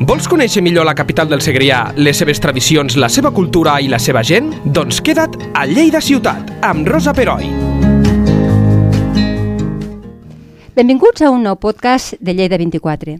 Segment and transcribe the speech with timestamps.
[0.00, 3.98] Vols conèixer millor la capital del Segrià, les seves tradicions, la seva cultura i la
[4.00, 4.46] seva gent?
[4.64, 7.50] Doncs queda't a Lleida Ciutat, amb Rosa Peroi.
[10.72, 13.18] Benvinguts a un nou podcast de Lleida 24.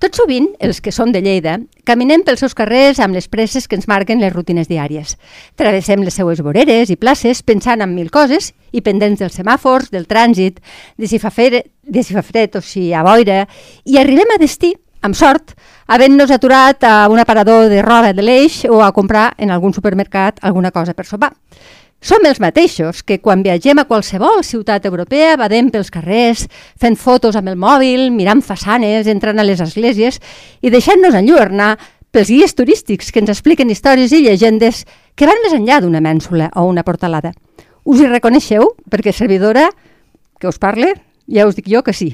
[0.00, 3.76] Tot sovint, els que som de Lleida, caminem pels seus carrers amb les presses que
[3.76, 5.18] ens marquen les rutines diàries.
[5.60, 10.08] Travessem les seues voreres i places pensant en mil coses i pendents dels semàfors, del
[10.08, 10.64] trànsit,
[10.96, 13.42] de si fa, fred, de si fa fred o si hi ha boira,
[13.84, 14.72] i arribem a destí
[15.02, 15.52] amb sort,
[15.90, 20.38] havent-nos aturat a un aparador de roba de l'eix o a comprar en algun supermercat
[20.42, 21.32] alguna cosa per sopar.
[22.02, 27.36] Som els mateixos que quan viatgem a qualsevol ciutat europea badem pels carrers, fent fotos
[27.38, 30.18] amb el mòbil, mirant façanes, entrant a les esglésies
[30.62, 31.76] i deixant-nos enlluernar
[32.10, 34.82] pels guies turístics que ens expliquen històries i llegendes
[35.14, 37.32] que van més enllà d'una mènsula o una portalada.
[37.84, 38.74] Us hi reconeixeu?
[38.90, 39.68] Perquè servidora
[40.38, 40.94] que us parle,
[41.30, 42.12] ja us dic jo que sí.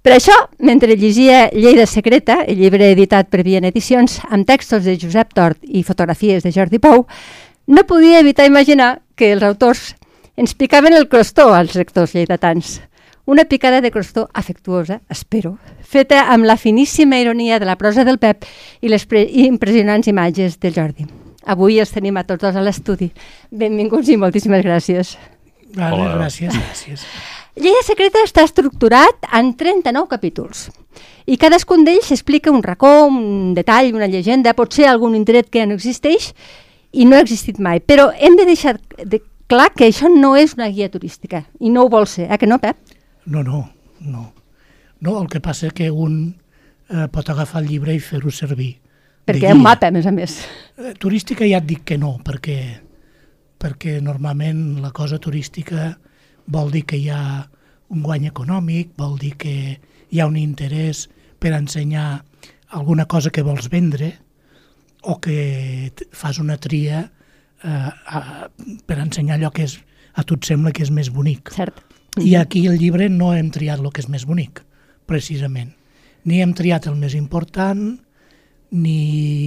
[0.00, 4.96] Per això, mentre llegia Lleida Secreta, el llibre editat per Vien Edicions, amb textos de
[4.96, 7.04] Josep Tort i fotografies de Jordi Pou,
[7.66, 9.94] no podia evitar imaginar que els autors
[10.40, 12.80] ens picaven el crostó als lectors lleidatans.
[13.26, 18.18] Una picada de crostó afectuosa, espero, feta amb la finíssima ironia de la prosa del
[18.18, 18.48] Pep
[18.80, 21.06] i les impressionants imatges del Jordi.
[21.44, 23.12] Avui els tenim a tots dos a l'estudi.
[23.50, 25.14] Benvinguts i moltíssimes gràcies.
[25.76, 26.16] Vale, Hola.
[26.16, 27.06] gràcies, gràcies.
[27.60, 30.70] Lleida Secreta està estructurat en 39 capítols
[31.28, 35.76] i cadascun d'ells explica un racó, un detall, una llegenda, potser algun indret que no
[35.76, 36.30] existeix
[36.96, 37.82] i no ha existit mai.
[37.84, 41.84] Però hem de deixar de clar que això no és una guia turística i no
[41.84, 42.80] ho vol ser, eh que no, Pep?
[43.26, 43.66] No, no,
[44.00, 44.30] no.
[45.00, 46.18] No, el que passa és que un
[46.88, 48.74] eh, pot agafar el llibre i fer-ho servir.
[49.28, 50.40] Perquè hi ha un mapa, a més a més.
[50.80, 52.60] Eh, turística ja et dic que no, perquè,
[53.60, 55.98] perquè normalment la cosa turística
[56.46, 57.48] vol dir que hi ha
[57.90, 59.54] un guany econòmic, vol dir que
[60.10, 61.08] hi ha un interès
[61.40, 62.22] per ensenyar
[62.70, 64.12] alguna cosa que vols vendre
[65.02, 67.02] o que fas una tria
[67.64, 68.48] eh, a,
[68.86, 69.78] per ensenyar allò que és,
[70.14, 71.52] a tu et sembla que és més bonic.
[71.54, 71.82] Cert.
[72.20, 74.62] I aquí el llibre no hem triat el que és més bonic,
[75.06, 75.72] precisament.
[76.26, 77.94] Ni hem triat el més important,
[78.70, 78.98] ni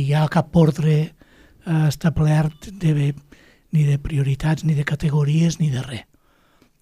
[0.03, 3.13] hi ha cap ordre eh, establert de,
[3.72, 6.07] ni de prioritats, ni de categories, ni de res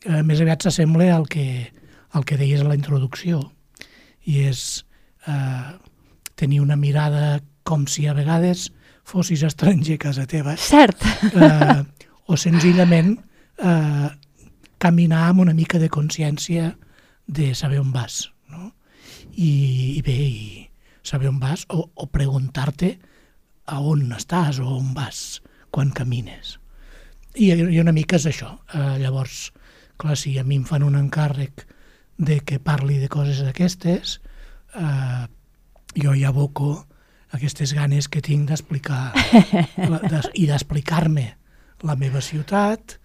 [0.06, 1.72] eh, més aviat s'assembla al que,
[2.12, 3.42] al que deies a la introducció,
[4.26, 4.84] i és
[5.28, 5.72] eh,
[6.36, 8.70] tenir una mirada com si a vegades
[9.08, 10.56] fossis estranger a casa teva.
[10.58, 11.04] Cert.
[11.32, 11.82] Eh,
[12.32, 13.16] o senzillament
[13.60, 14.10] eh,
[14.82, 16.72] caminar amb una mica de consciència
[17.28, 18.30] de saber on vas.
[18.50, 18.72] No?
[19.36, 20.68] I, I bé, i
[21.04, 22.96] saber on vas o, o preguntar-te
[23.72, 25.42] a on estàs o on vas
[25.72, 26.58] quan camines.
[27.36, 28.56] I, i una mica és això.
[28.74, 29.52] Eh, llavors,
[30.02, 31.66] clar, si a mi em fan un encàrrec
[32.18, 34.20] de que parli de coses d'aquestes,
[34.78, 35.26] eh,
[35.98, 36.74] jo hi aboco
[37.32, 39.14] aquestes ganes que tinc d'explicar
[40.42, 41.28] i d'explicar-me
[41.88, 42.98] la meva ciutat,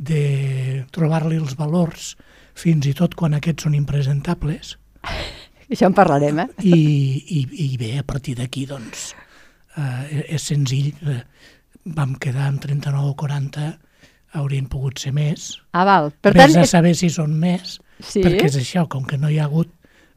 [0.00, 2.14] de trobar-li els valors
[2.56, 4.76] fins i tot quan aquests són impresentables.
[5.70, 6.48] Això en parlarem, eh?
[6.66, 6.78] I,
[7.36, 9.10] i, i bé, a partir d'aquí, doncs,
[9.76, 10.90] eh, és senzill.
[11.04, 11.20] Eh,
[11.96, 13.68] vam quedar en 39 o 40
[14.36, 15.56] haurien pogut ser més.
[15.72, 16.10] Ah, val.
[16.22, 18.22] Per Ves tant, a saber si són més, sí?
[18.24, 19.72] perquè és això, com que no hi ha hagut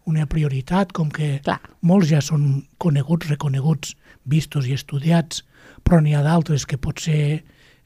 [0.09, 1.59] una prioritat, com que Clar.
[1.81, 3.95] molts ja són coneguts, reconeguts,
[4.29, 5.43] vistos i estudiats,
[5.83, 7.43] però n'hi ha d'altres que potser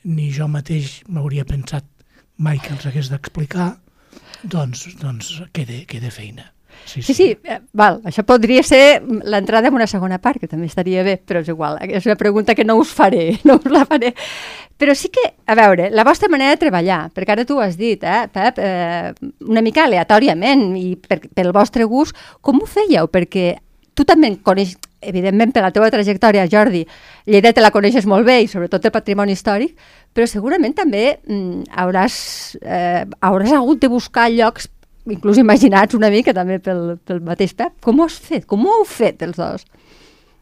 [0.08, 1.86] ni jo mateix m'hauria pensat
[2.38, 3.72] mai que els hagués d'explicar,
[4.44, 6.52] doncs, doncs queda, queda feina.
[6.86, 7.14] Sí, sí, sí.
[7.14, 7.28] sí.
[7.44, 8.02] Eh, val.
[8.08, 11.80] Això podria ser l'entrada en una segona part, que també estaria bé, però és igual.
[11.88, 14.14] És una pregunta que no us faré, no us la faré.
[14.78, 17.78] Però sí que, a veure, la vostra manera de treballar, perquè ara tu ho has
[17.80, 19.14] dit, eh, Pep, eh,
[19.48, 23.10] una mica aleatòriament i per, pel vostre gust, com ho fèieu?
[23.10, 23.56] Perquè
[23.98, 26.84] tu també coneix, evidentment per la teva trajectòria, Jordi,
[27.26, 29.74] Lleida te la coneixes molt bé i sobretot el patrimoni històric,
[30.14, 32.18] però segurament també mm, hauràs,
[32.62, 34.70] eh, hauràs hagut de buscar llocs
[35.10, 37.76] inclús imaginats una mica també pel, pel mateix Pep.
[37.84, 38.46] Com ho has fet?
[38.50, 39.66] Com ho heu fet els dos?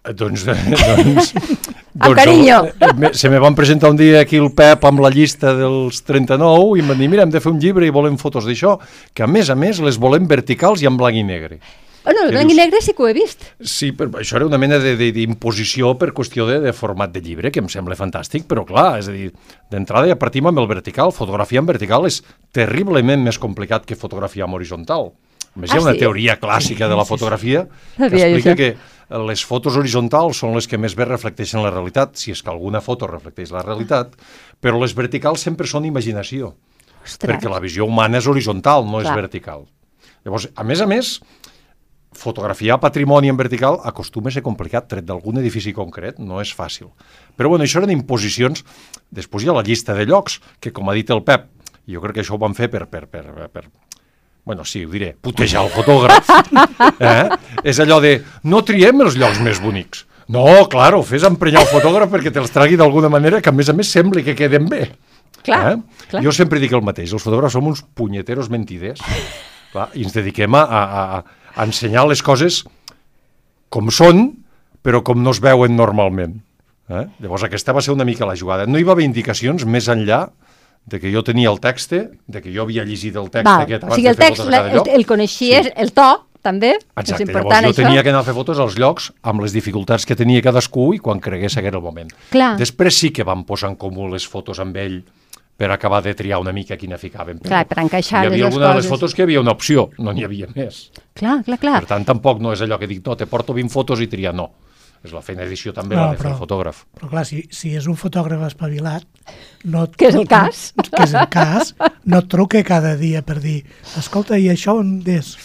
[0.06, 1.32] Eh, doncs, eh, doncs,
[1.94, 2.60] doncs carinyo.
[2.80, 6.78] El, se me van presentar un dia aquí el Pep amb la llista dels 39
[6.78, 8.78] i em van dir, mira, hem de fer un llibre i volem fotos d'això,
[9.14, 11.60] que a més a més les volem verticals i en blanc i negre.
[12.06, 13.44] Oh, no, blanc i negre sí que ho he vist.
[13.66, 17.64] Sí, però això era una mena d'imposició per qüestió de, de format de llibre, que
[17.64, 19.32] em sembla fantàstic, però clar, és a dir,
[19.74, 21.14] d'entrada ja partim amb el vertical.
[21.16, 22.22] Fotografia en vertical és
[22.54, 25.10] terriblement més complicat que fotografia en horitzontal.
[25.56, 26.04] A més, ah, hi ha una sí?
[26.04, 27.64] teoria clàssica de la fotografia
[27.98, 28.60] que Sabia explica això.
[28.60, 32.52] que les fotos horitzontals són les que més bé reflecteixen la realitat, si és que
[32.52, 34.14] alguna foto reflecteix la realitat,
[34.62, 36.54] però les verticals sempre són imaginació,
[37.06, 37.30] Ostres.
[37.30, 39.14] perquè la visió humana és horitzontal, no Clar.
[39.14, 39.66] és vertical.
[40.26, 41.20] Llavors, a més a més,
[42.16, 46.92] fotografiar patrimoni en vertical acostuma a ser complicat, tret d'algun edifici concret, no és fàcil.
[47.36, 48.64] Però bueno, això eren imposicions.
[49.12, 51.50] Després hi ha la llista de llocs, que com ha dit el Pep,
[51.86, 53.68] jo crec que això ho van fer per, per, per, per
[54.46, 56.30] bueno, sí, ho diré, putejar el fotògraf.
[57.02, 57.28] Eh?
[57.66, 60.06] És allò de, no triem els llocs més bonics.
[60.32, 63.76] No, claro, fes emprenyar el fotògraf perquè te'ls tragui d'alguna manera que a més a
[63.78, 64.88] més sembli que queden bé.
[65.46, 66.06] Clar, eh?
[66.10, 66.22] clar.
[66.26, 69.02] Jo sempre dic el mateix, els fotògrafs som uns punyeteros mentiders
[69.74, 72.64] clar, i ens dediquem a, a, a, a ensenyar les coses
[73.70, 74.32] com són,
[74.86, 76.38] però com no es veuen normalment.
[76.90, 77.06] Eh?
[77.24, 78.68] Llavors aquesta va ser una mica la jugada.
[78.70, 80.28] No hi va haver indicacions més enllà
[80.86, 83.64] de que jo tenia el text, de que jo havia llegit el text Val.
[83.66, 85.66] aquest O abans sigui, el de fer text fotos a la, cada el, el coneixies,
[85.66, 85.74] Sí.
[85.82, 86.10] el to,
[86.46, 87.88] també, Exacte, és important llavors jo això.
[87.88, 91.00] tenia que anar a fer fotos als llocs amb les dificultats que tenia cadascú i
[91.02, 92.12] quan cregués que era el moment.
[92.30, 92.52] Clar.
[92.62, 95.00] Després sí que vam posar en comú les fotos amb ell
[95.58, 96.98] per acabar de triar una mica quina.
[96.98, 98.90] Però Clar, per encaixar Hi havia alguna de les coses.
[98.90, 100.92] fotos que hi havia una opció, no n'hi havia més.
[101.14, 101.80] Clar, clar, clar.
[101.82, 104.32] Per tant, tampoc no és allò que dic, no, te porto 20 fotos i tria,
[104.34, 104.52] no.
[105.06, 106.84] És la feina d'edició també No, la de fer però- el fotògraf.
[106.98, 109.06] Però clar, si, si és un fotògraf espavilat,
[109.66, 110.74] no, et- Que és el cas.
[110.96, 111.76] que és el cas,
[112.06, 113.64] no et truque cada dia per dir,
[113.98, 115.36] escolta, i això on és?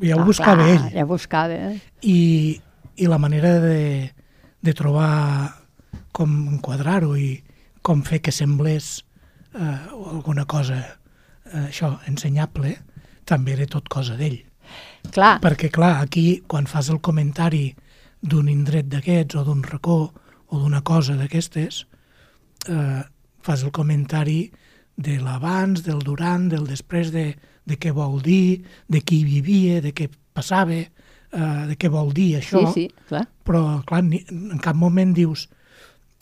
[0.00, 0.90] Ja ho Ah, buscava clar, ell.
[0.94, 1.54] Ja ho buscava.
[1.54, 1.80] eh?
[2.02, 2.60] I,
[2.96, 4.12] i la manera de,
[4.60, 5.56] de trobar
[6.12, 7.42] com enquadrar-ho i
[7.82, 9.02] com fer que semblés
[9.54, 9.78] eh,
[10.14, 10.78] alguna cosa,
[11.44, 12.76] eh, això, ensenyable,
[13.24, 14.40] també era tot cosa d'ell.
[15.10, 17.70] Clar, Perquè, clar, aquí, quan fas el comentari
[18.20, 20.12] d'un indret d'aquests o d'un racó
[20.50, 21.86] o d'una cosa d'aquestes,
[22.68, 23.02] eh,
[23.40, 24.50] fas el comentari
[24.96, 27.32] de l'abans, del durant, del després, de,
[27.64, 32.34] de què vol dir, de qui vivia, de què passava, eh, de què vol dir
[32.38, 33.24] això, sí, sí, clar.
[33.46, 35.46] però, clar, ni, en cap moment dius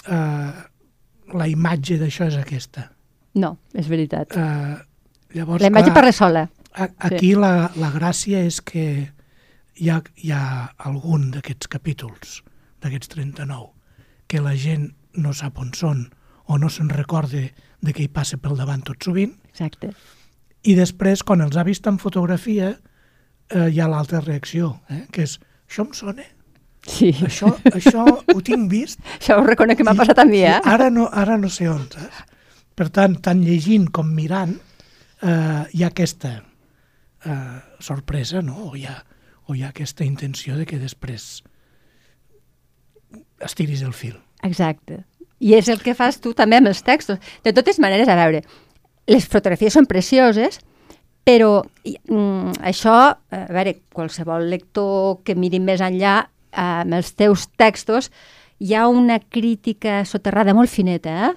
[0.06, 0.52] eh,
[1.34, 2.88] la imatge d'això és aquesta.
[3.38, 4.34] No, és veritat.
[4.36, 4.76] Eh,
[5.38, 6.42] llavors, La imatge clar, parla sola.
[6.74, 8.84] a- Aquí la, la gràcia és que
[9.78, 10.42] hi ha, hi ha
[10.90, 12.42] algun d'aquests capítols,
[12.82, 13.70] d'aquests 39,
[14.28, 16.08] que la gent no sap on són
[16.46, 17.50] o no se'n recorde
[17.80, 19.92] de què hi passa pel davant tot sovint, Exacte.
[20.64, 22.72] i després, quan els ha vist en fotografia,
[23.50, 25.38] eh, hi ha l'altra reacció, eh, que és,
[25.68, 26.24] això em sona,
[26.88, 30.60] Sí, això, això ho tinc vist, això ho reconec que m'ha passat a mi, eh?
[30.64, 32.22] Ara no, ara no sé on, saps?
[32.78, 34.54] Per tant, tant llegint com mirant,
[35.22, 38.70] eh, hi ha aquesta eh, sorpresa, no?
[38.70, 38.94] O hi, ha,
[39.50, 41.42] o hi ha aquesta intenció de que després
[43.42, 44.14] estiris el fil.
[44.46, 45.02] Exacte.
[45.42, 47.18] I és el que fas tu també amb els textos.
[47.42, 48.44] De totes maneres, a veure,
[49.10, 50.60] les fotografies són precioses,
[51.26, 56.20] però mm, això, a veure, qualsevol lector que miri més enllà,
[56.52, 58.12] eh, amb els teus textos,
[58.58, 61.34] hi ha una crítica soterrada molt fineta, eh?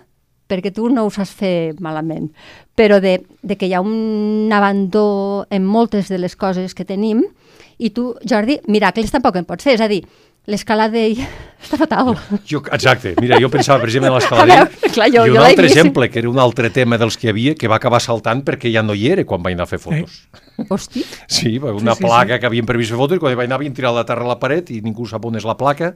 [0.51, 2.27] Perquè tu no ho saps fer malament,
[2.75, 7.24] però de, de que hi ha un abandó en moltes de les coses que tenim
[7.81, 10.03] i tu, Jordi, miracles tampoc en pots fer, és a dir,
[10.50, 11.20] l'escala d'ell
[11.62, 12.16] està fatal.
[12.50, 15.44] Jo, exacte, mira, jo pensava precisament en A l'escaladell veure, clar, jo- i un jo
[15.44, 18.42] altre exemple, que era un altre tema dels que hi havia, que va acabar saltant
[18.44, 20.24] perquè ja no hi era quan vaig anar a fer fotos.
[20.70, 23.74] Hosti, Sí, una sí, placa que havien previst fer fotos i quan vaig anar havien
[23.74, 25.94] tirat la terra a la paret i ningú sap on és la placa.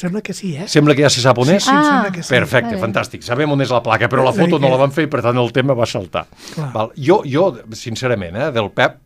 [0.00, 0.66] Sembla que sí, eh?
[0.68, 1.62] Sembla que ja se sap on és.
[1.64, 1.84] Sí, em Ah.
[1.84, 2.28] sembla que sí.
[2.34, 2.82] Perfecte, Vale.
[2.86, 3.22] fantàstic.
[3.24, 5.22] Sabem on és la placa, però la foto no que- la van fer i per
[5.22, 6.26] tant el tema va saltar.
[6.54, 6.72] Clar.
[6.72, 6.92] Val.
[6.96, 8.98] Jo, jo, sincerament, eh, del Pep,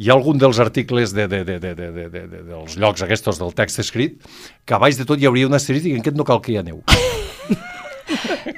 [0.00, 3.04] hi ha algun dels articles de, de, de, de, de, de, de, de dels llocs
[3.04, 4.22] aquests del text escrit
[4.64, 6.80] que abans de tot hi hauria una asterístic en què no cal que hi aneu.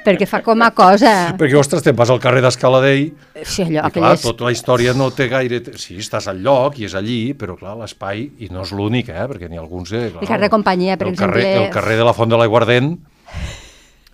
[0.03, 1.11] Perquè fa com a cosa.
[1.37, 3.03] Perquè, ostres, te'n vas al carrer d'Escaladell
[3.43, 4.23] sí, allò, i, clar, és...
[4.23, 5.59] tota la història no té gaire...
[5.79, 9.27] Sí, estàs al lloc i és allí, però, clar, l'espai, i no és l'únic, eh?
[9.29, 9.91] Perquè n'hi ha alguns...
[9.93, 11.43] Eh, clar, el carrer companyia, per el exemple.
[11.43, 12.95] Carrer, el carrer de la Font de l'Aiguardent...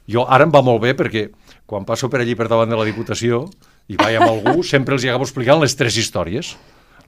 [0.10, 1.28] Jo ara em va molt bé perquè
[1.70, 3.44] quan passo per allí per davant de la Diputació
[3.94, 6.56] i vaig amb algú, sempre els hi acabo explicant les tres històries.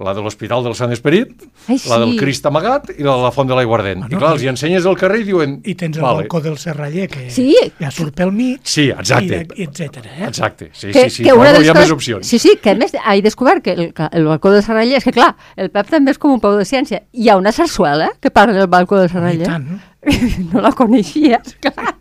[0.02, 2.18] La de l'Hospital del Sant Esperit, Ai, la del sí.
[2.18, 4.00] Crist amagat i la de la Font de l'Aiguardent.
[4.02, 5.60] Bueno, I clar, i- els hi ensenyes el carrer i diuen...
[5.64, 6.24] I tens el vale.
[6.24, 7.54] balcó del Serraller, que Sí.
[7.80, 9.46] ja surt pel mig, Sí, exacte.
[9.56, 10.10] i, etcètera.
[10.18, 10.26] Eh?
[10.28, 11.24] Exacte, sí, que, sí, sí.
[11.24, 12.26] que una Bueno, de hi ha més opcions.
[12.28, 15.04] Sí, sí, que a més he descobert que el, que el balcó de Serraller, és
[15.04, 17.04] que clar, el Pep també és com un peu de ciència.
[17.14, 19.46] Hi ha una sarsuela que parla del balcó de I Serraller.
[19.48, 19.82] tant.
[20.52, 21.94] No la coneixia, clar.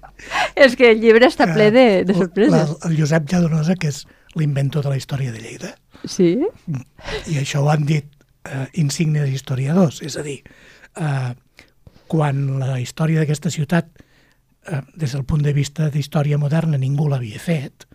[0.57, 2.77] És que el llibre està ple de, de La, sorpreses.
[2.89, 6.39] el Josep Lladonosa, que és l'inventor de la història de Lleida, Sí?
[7.29, 8.07] i això ho han dit
[8.49, 10.41] eh, insignes historiadors, és a dir,
[10.97, 11.35] eh,
[12.11, 13.87] quan la història d'aquesta ciutat,
[14.67, 17.87] eh, des del punt de vista d'història moderna, ningú l'havia fet,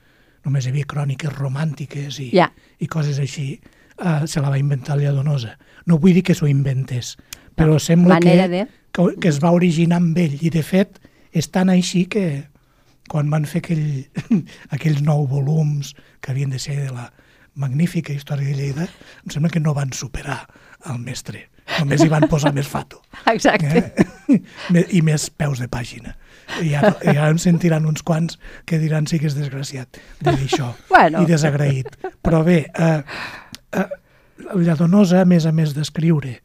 [0.45, 2.51] només hi havia cròniques romàntiques i, Ja.
[2.79, 3.59] i coses així,
[3.97, 5.57] eh, se la va inventar Lladonosa.
[5.85, 7.15] No vull dir que s'ho inventés,
[7.55, 11.00] però sembla que, de- que, que es va originar amb ell, i de fet
[11.33, 12.45] és tan així que
[13.09, 14.05] quan van fer aquell,
[14.75, 17.12] aquells nou volums que havien de ser de la
[17.55, 18.88] magnífica història de Lleida,
[19.24, 20.45] em sembla que no van superar
[20.91, 21.47] el mestre.
[21.79, 23.01] Només hi van posar més fato.
[23.33, 23.81] Exacte.
[24.29, 24.39] Eh?
[24.97, 26.13] I més peus de pàgina.
[26.62, 28.38] I ara, i ara em sentiran uns quants
[28.69, 31.24] que diran sí que és desgraciat de dir això Bueno.
[31.24, 31.89] i desagraït.
[32.21, 33.01] Però bé, eh,
[33.74, 33.88] eh,
[34.62, 36.35] Lladonosa, a més a més d'escriure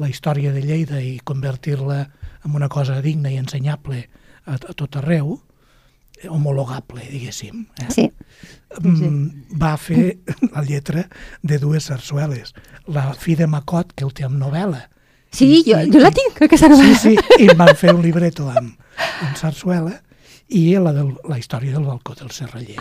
[0.00, 2.06] la història de Lleida i convertir-la
[2.46, 4.06] en una cosa digna i ensenyable
[4.46, 5.36] a, a tot arreu,
[6.30, 7.86] homologable, diguéssim, eh?
[7.90, 8.10] Sí.
[8.80, 10.18] mm, va fer
[10.52, 11.08] la lletra
[11.42, 12.54] de dues sarsueles.
[12.86, 14.88] La fi de Macot, que el té en novel·la.
[15.32, 16.98] Sí, I- jo, i- jo la i- tinc, aquesta Sí, novel·la.
[16.98, 18.74] sí, i em van fer un libreto amb,
[19.22, 20.02] amb sarsuela
[20.48, 22.80] i la, del, la història del balcó del Serraller.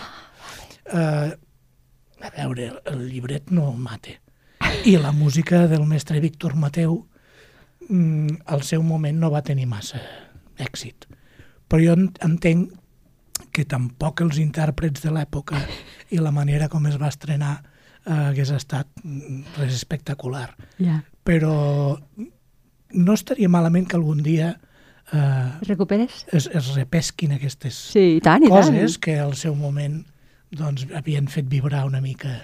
[0.91, 1.31] Uh,
[2.21, 4.19] a veure, el, el llibret no mate.
[4.85, 7.07] I la música del mestre Víctor Mateu
[7.89, 10.01] mm, al seu moment no va tenir massa
[10.57, 11.07] èxit.
[11.67, 12.73] Però jo en- entenc
[13.51, 15.59] que tampoc els intèrprets de l'època
[16.11, 17.57] i la manera com es va estrenar
[18.05, 20.49] eh, hagués estat mm, res espectacular.
[20.79, 21.01] Ja.
[21.27, 21.99] Però
[22.91, 24.55] no estaria malament que algun dia
[25.13, 26.25] eh, Recuperes?
[26.31, 28.57] es, es repesquin aquestes Sí, i tant, i tant.
[28.71, 30.01] coses que al seu moment
[30.51, 32.41] doncs, havien fet vibrar una mica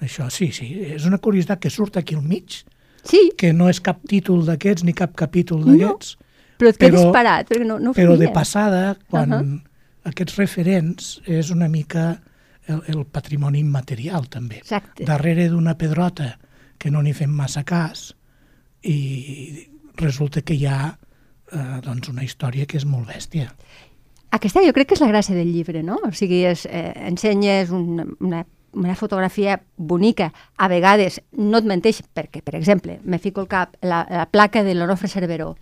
[0.00, 0.28] això.
[0.32, 0.66] Sí, sí,
[0.96, 2.62] és una curiositat que surt aquí al mig,
[3.00, 6.18] Sí, que no és cap títol d'aquests ni cap capítol No, d'aquests,
[6.60, 9.38] però et quedes parat, perquè no, no ho però de passada, quan Ahà.
[10.08, 12.20] Aquests referents és una mica
[12.70, 14.60] el, el patrimoni immaterial també.
[14.62, 15.04] Exacte.
[15.08, 16.34] Darrere d'una pedrota
[16.80, 18.10] que no n'hi fem massa cas
[18.88, 19.66] i
[20.00, 20.80] resulta que hi ha
[21.52, 23.50] eh, doncs una història que és molt bèstia.
[24.30, 25.98] Aquesta jo crec que és la gràcia del llibre, no?
[26.06, 28.44] O sigui, és, eh, ensenyes una, una,
[28.78, 30.30] una fotografia bonica.
[30.56, 34.62] A vegades no et menteix, perquè, per exemple, me fico al cap la, la placa
[34.62, 35.56] de l'Onofre Cerveró.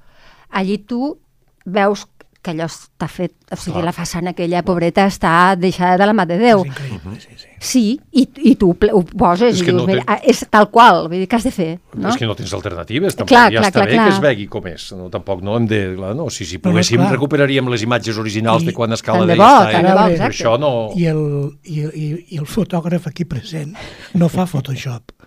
[0.50, 1.16] Allí tu
[1.64, 2.07] veus
[2.40, 3.85] que allò està fet, o sigui, Clar.
[3.88, 6.61] la façana aquella pobreta està deixada de la mà de Déu.
[6.62, 7.47] És increïble, sí, sí.
[7.59, 7.83] Sí,
[8.14, 11.09] i, i tu ho poses És i que dius, no mira, ah, és tal qual,
[11.11, 11.66] vull dir, què has de fer?
[11.99, 12.12] No?
[12.12, 14.07] És que no tens alternatives, tampoc Clar, ja clar, està clar, bé clar.
[14.07, 14.87] que es vegi com és.
[14.95, 15.80] No, tampoc no hem de...
[15.99, 17.11] Clar, no, si, si No, no, poguéssim, clar.
[17.18, 19.99] recuperaríem les imatges originals I- de quan Escala Tant de bo, està, tant de bo,
[20.07, 20.30] Però exacte.
[20.38, 20.73] això no...
[20.95, 21.23] I el,
[21.66, 23.75] i, i, I el fotògraf aquí present
[24.14, 25.17] no fa Photoshop.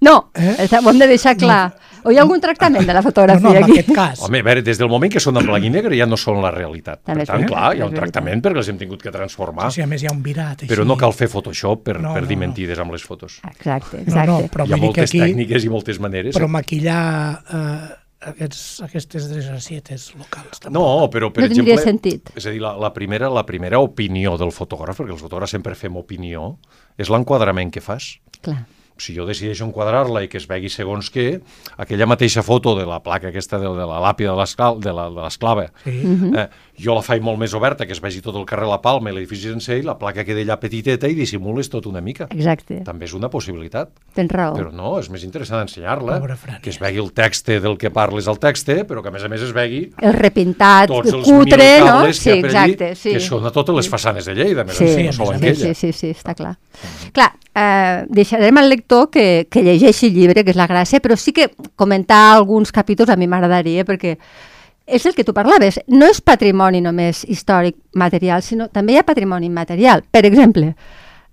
[0.00, 0.66] No, Eh?
[0.66, 0.68] eh?
[0.82, 1.74] ho hem de deixar clar.
[2.06, 3.78] O hi ha algun tractament de la fotografia no, no, en aquí?
[3.80, 4.20] aquest cas.
[4.22, 6.38] Home, a veure, des del moment que són en blanc i negre ja no són
[6.44, 7.00] la realitat.
[7.02, 9.72] També per tant, veritat, clar, hi ha un tractament perquè els hem tingut que transformar,
[9.72, 10.62] Sí, sí, a més hi ha un virat.
[10.62, 10.68] Així.
[10.70, 12.46] però no cal fer Photoshop per, No, per dir no, no.
[12.46, 13.40] mentides amb les fotos.
[13.42, 14.26] Exacte, No, exacte.
[14.30, 15.18] no, però Hi ha moltes aquí...
[15.24, 16.36] tècniques i moltes maneres.
[16.38, 17.96] Però maquillar eh,
[18.30, 20.60] aquests, aquestes desgracietes locals.
[20.60, 20.72] Tampoc.
[20.78, 21.76] No, però per No exemple...
[21.82, 22.30] sentit.
[22.36, 25.74] És a dir, la, la, primera, la primera opinió del fotògraf, perquè els fotògrafs sempre
[25.74, 26.52] fem opinió,
[26.96, 28.20] és l'enquadrament que fas.
[28.42, 28.62] Clar.
[28.98, 31.40] Si jo decideixo enquadrar-la i que es vegi segons què,
[31.76, 35.90] aquella mateixa foto de la placa aquesta de, de la làpida de l'esclava, Sí.
[36.04, 36.34] Mhm.
[36.36, 36.48] eh,
[36.78, 39.14] jo la faig molt més oberta, que es vegi tot el carrer La Palma i
[39.16, 42.26] l'edifici sencer, i la placa queda allà petiteta i dissimules tot una mica.
[42.30, 43.90] Exacte, També és una possibilitat.
[44.14, 44.54] tens raó.
[44.56, 46.20] Però no, és més interessant ensenyar-la,
[46.62, 49.28] que es vegui el text del que parles al text, però que a més a
[49.28, 52.12] més es vegui El repintat, tots els cutre, no?
[52.12, 53.12] Sí, que per allí, exacte, sí.
[53.12, 55.74] que són a totes les façanes de Lleida, a més Sí, a Sí, Sí, aquella.
[55.74, 56.56] sí, sí, està clar.
[57.12, 61.16] Clar, eh, deixarem al lector que, que llegeixi el llibre, que és la gràcia, però
[61.16, 64.16] sí que comentar alguns capítols a mi m'agradaria, perquè
[64.86, 65.80] és el que tu parlaves.
[65.88, 70.04] No és patrimoni només històric material, sinó també hi ha patrimoni immaterial.
[70.10, 70.72] Per exemple,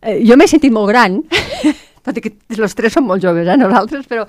[0.02, 1.22] eh, jo m'he sentit molt gran,
[2.04, 4.26] tot i que els tres són molt joves, eh, nosaltres, però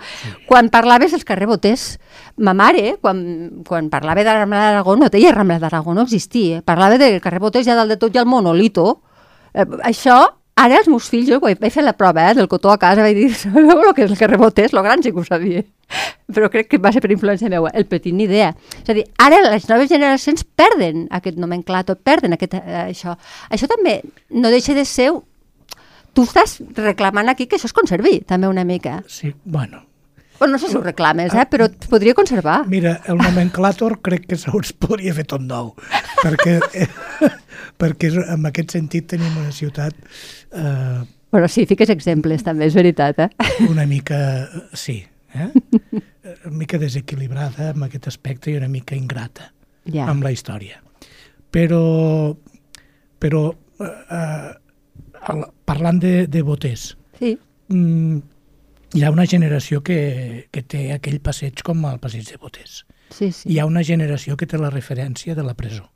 [0.46, 1.88] quan parlaves dels carrer Botés,
[2.36, 3.24] ma mare, quan,
[3.66, 6.62] quan parlava de la Rambla d'Aragó, no deia Rambla d'Aragó, no existia.
[6.62, 9.00] Parlava del carrer Botés, ja dalt de tot ha el monolito.
[9.52, 10.20] Eh, això,
[10.54, 13.18] ara els meus fills, jo vaig fer la prova eh, del cotó a casa, vaig
[13.18, 14.72] dir, sabeu el que és el carrer Botés?
[14.72, 15.64] Lo gran sí que ho sabia.
[16.34, 18.52] Però crec que va ser per influència meva, el petit ni idea.
[18.82, 23.16] És a dir, ara les noves generacions perden aquest nomenclator, perden aquest, eh, això.
[23.50, 25.10] Això també no deixa de ser
[26.14, 29.02] tu estàs reclamant aquí que això es conservi, també una mica.
[29.08, 29.82] Sí, bueno.
[30.38, 31.46] Bueno, no sé si ho reclames, eh?
[31.50, 32.64] però es podria conservar.
[32.66, 35.72] Mira, el nomenclàtor crec que segons podria fer tot nou,
[36.22, 36.88] perquè, eh,
[37.80, 39.94] perquè en aquest sentit tenim una ciutat
[40.50, 43.54] eh, Però sí, fiques exemples també, és veritat, eh?
[43.66, 44.18] una mica,
[44.70, 45.00] sí,
[45.42, 45.50] eh?
[46.46, 49.52] una mica desequilibrada en aquest aspecte i una mica ingrata
[49.84, 50.06] Ja.
[50.08, 50.78] amb la història.
[51.52, 52.34] Però,
[53.18, 53.42] però
[53.80, 54.52] eh, eh,
[55.28, 57.38] el- parlant de, de boters, Sí,
[57.68, 58.18] mm,
[58.94, 62.84] hi ha una generació que, que té aquell passeig com el passeig de boters.
[63.10, 63.48] sí, sí.
[63.52, 65.90] Hi ha una generació que té la referència de la presó.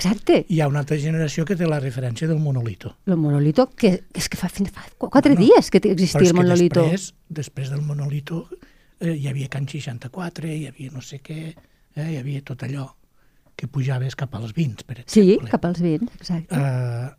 [0.00, 0.46] Exacte.
[0.48, 2.94] Hi ha una altra generació que té la referència del monolito.
[3.06, 6.34] El monolito, que, que és que fa, fins fa qu- quatre dies que existia el
[6.38, 6.82] monolito.
[6.86, 8.46] després, després del monolito
[9.00, 11.38] eh, hi havia Can 64, hi havia no sé què,
[11.96, 12.88] eh, hi havia tot allò
[13.56, 15.50] que pujaves cap als vins, per Sí, exemple.
[15.52, 16.56] cap als vins, exacte.
[16.56, 17.10] Eh,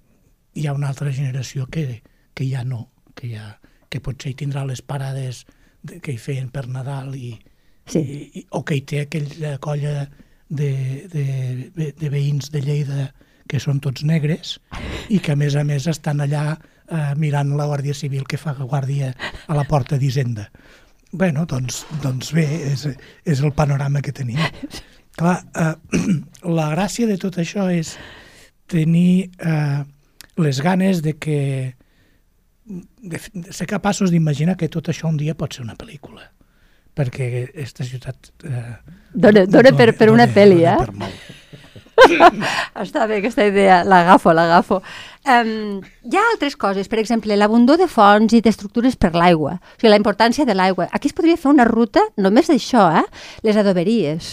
[0.57, 2.01] hi ha una altra generació que,
[2.33, 3.59] que ja no, que, ja,
[3.89, 5.45] que potser hi tindrà les parades
[5.83, 7.37] de, que hi feien per Nadal i,
[7.91, 7.99] Sí.
[7.99, 10.03] I, i, o que hi té aquella colla
[10.51, 13.07] de, de, de, veïns de Lleida
[13.49, 14.57] que són tots negres
[15.09, 18.53] i que a més a més estan allà eh, mirant la Guàrdia Civil que fa
[18.59, 19.13] guàrdia
[19.47, 20.49] a la porta d'Hisenda.
[21.11, 22.85] bueno, doncs, doncs bé, és,
[23.27, 24.39] és el panorama que tenim.
[25.19, 25.75] Clar, eh,
[26.59, 27.97] la gràcia de tot això és
[28.71, 29.83] tenir eh,
[30.37, 31.39] les ganes de que
[32.65, 36.29] de, de ser capaços d'imaginar que tot això un dia pot ser una pel·lícula
[36.97, 38.75] perquè aquesta ciutat eh,
[39.13, 40.77] Dona, dona per, per una dona- pel·li, eh?
[40.79, 41.29] per molt.
[42.81, 44.79] Està bé aquesta idea, l'agafo, l'agafo.
[45.29, 49.75] Um, hi ha altres coses, per exemple, l'abundor de fonts i d'estructures per l'aigua, o
[49.77, 50.87] sigui, la importància de l'aigua.
[50.91, 53.05] Aquí es podria fer una ruta només d'això, eh?
[53.45, 54.31] les adoberies,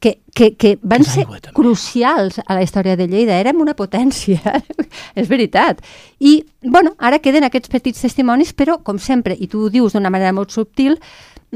[0.00, 1.52] que, que, que van ser també.
[1.56, 4.40] crucials a la història de Lleida, érem una potència,
[5.20, 5.82] és veritat.
[6.20, 10.12] I, bueno, ara queden aquests petits testimonis, però, com sempre, i tu ho dius d'una
[10.12, 10.96] manera molt subtil,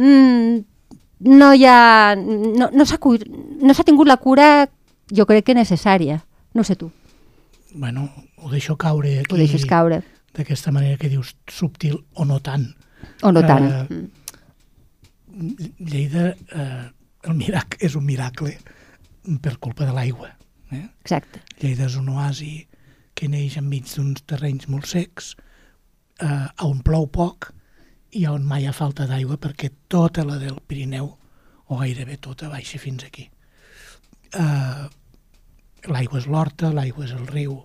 [0.01, 0.65] mm,
[1.29, 2.17] no hi ha...
[2.17, 4.69] no, no s'ha no tingut la cura
[5.13, 6.23] jo crec que necessària.
[6.55, 6.91] No sé tu,
[7.73, 8.11] Bueno,
[8.43, 10.03] ho deixo caure aquí ho deixes caure.
[10.35, 12.75] d'aquesta manera que dius subtil o no tant.
[13.23, 13.69] O no tant.
[13.71, 14.09] Eh,
[15.31, 15.55] Mm.
[15.79, 16.91] Lleida eh,
[17.23, 18.57] el mirac és un miracle
[19.41, 20.33] per culpa de l'aigua.
[20.73, 20.83] Eh?
[21.05, 21.41] Exacte.
[21.63, 22.67] Lleida és un oasi
[23.15, 25.37] que neix enmig d'uns terrenys molt secs,
[26.21, 27.53] eh, on plou poc
[28.13, 31.11] i on mai ha falta d'aigua perquè tota la del Pirineu,
[31.71, 33.29] o gairebé tota, baixa fins aquí.
[34.35, 34.87] Eh,
[35.87, 37.61] l'aigua és l'horta, l'aigua és el riu,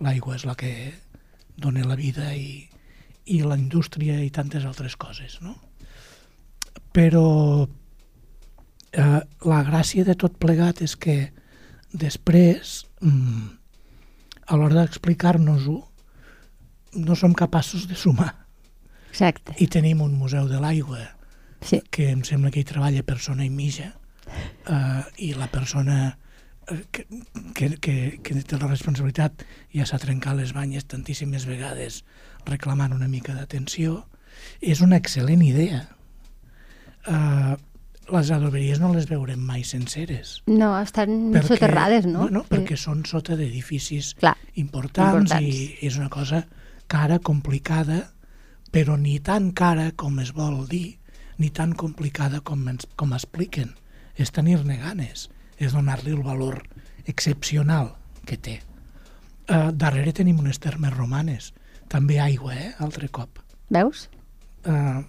[0.00, 0.72] l'aigua és la que
[1.60, 2.64] dona la vida i,
[3.26, 5.54] i la indústria i tantes altres coses, no?
[6.94, 7.26] Però
[8.92, 11.18] eh, la gràcia de tot plegat és que
[11.92, 13.44] després, mm,
[14.48, 15.76] a l'hora d'explicar-nos-ho,
[16.94, 18.43] no som capaços de sumar.
[19.14, 19.54] Exacte.
[19.62, 21.04] I tenim un museu de l'aigua
[21.64, 21.78] Sí.
[21.90, 23.92] que em sembla que hi treballa persona i mitja
[24.66, 26.18] eh, i la persona
[26.68, 27.06] eh, que,
[27.54, 27.94] que, que,
[28.26, 32.02] que té la responsabilitat ja s'ha trencat les banyes tantíssimes vegades
[32.44, 34.02] reclamant una mica d'atenció
[34.60, 35.86] és una excel·lent idea
[37.06, 37.54] eh,
[38.12, 42.28] les adoberies no les veurem mai senceres No, estan soterrades, no?
[42.28, 42.50] no, Sí.
[42.58, 44.14] perquè són sota d'edificis
[44.60, 45.40] importants, importants.
[45.48, 46.44] i és una cosa
[46.86, 48.10] cara, complicada,
[48.74, 50.98] però ni tan cara com es vol dir,
[51.38, 53.70] ni tan complicada com, ens, com expliquen.
[54.18, 55.28] És tenir-ne ganes,
[55.62, 56.64] és donar-li el valor
[57.06, 57.92] excepcional
[58.26, 58.56] que té.
[59.46, 61.52] Uh, darrere tenim unes termes romanes,
[61.92, 63.38] també aigua, eh, altre cop.
[63.70, 64.08] Veus?
[64.66, 65.04] Uh,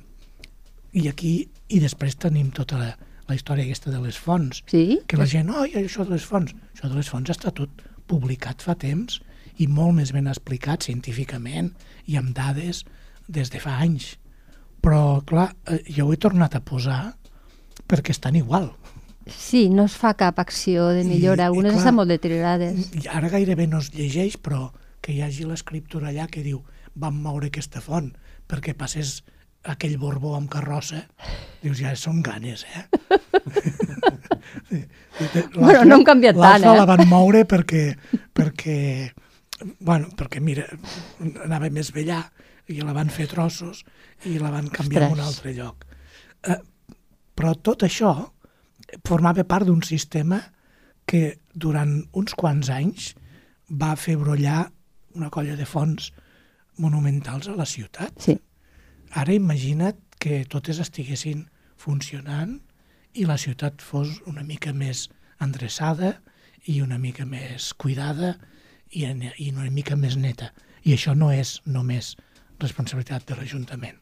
[0.93, 1.33] I aquí,
[1.69, 2.91] i després tenim tota la,
[3.25, 4.99] la història aquesta de les fonts, Sí?
[5.07, 8.61] que la gent, oi, això de les fonts, això de les fonts està tot publicat
[8.61, 9.21] fa temps
[9.57, 11.71] i molt més ben explicat científicament
[12.05, 12.83] i amb dades
[13.27, 14.17] des de fa anys.
[14.81, 17.15] Però, clar, eh, jo ho he tornat a posar
[17.89, 18.71] perquè estan igual.
[19.25, 21.43] Sí, no es fa cap acció de I- millora.
[21.43, 22.91] i Algunes clar, estan molt deteriorades.
[22.93, 26.61] I ara gairebé no es llegeix, però que hi hagi l'escriptura allà que diu
[26.95, 28.11] vam moure aquesta font
[28.47, 29.23] perquè passés
[29.65, 31.07] aquell borbó amb carrossa,
[31.63, 32.85] dius, ja són ganes, eh?
[34.69, 34.85] Sí.
[35.55, 36.73] Bueno, no han canviat tant, eh?
[36.77, 37.95] la van moure perquè,
[38.35, 38.75] perquè,
[39.79, 40.65] bueno, perquè mira,
[41.45, 42.21] anava més vellà
[42.71, 43.83] i la van fer trossos
[44.25, 45.35] i la van canviar en un Ostres.
[45.35, 45.85] altre lloc.
[46.49, 46.59] Eh,
[47.35, 48.13] però tot això
[49.05, 50.41] formava part d'un sistema
[51.05, 53.13] que durant uns quants anys
[53.69, 54.65] va fer brollar
[55.15, 56.11] una colla de fonts
[56.77, 58.13] monumentals a la ciutat.
[58.19, 58.37] Sí.
[59.15, 61.45] Ara imagina't que totes estiguessin
[61.77, 62.57] funcionant
[63.15, 65.07] i la ciutat fos una mica més
[65.41, 66.15] endreçada
[66.65, 68.35] i una mica més cuidada
[68.91, 70.51] i, i una mica més neta.
[70.83, 72.15] I això no és només
[72.59, 74.01] responsabilitat de l'Ajuntament.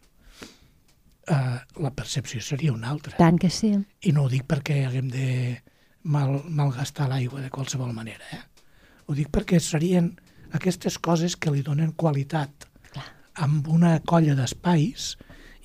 [1.24, 3.16] Uh, la percepció seria una altra.
[3.18, 3.72] Tant que sí.
[4.04, 5.28] I no ho dic perquè haguem de
[6.04, 8.28] mal, malgastar l'aigua de qualsevol manera.
[8.36, 8.42] Eh?
[9.08, 10.12] Ho dic perquè serien
[10.54, 12.68] aquestes coses que li donen qualitat
[13.34, 15.14] amb una colla d'espais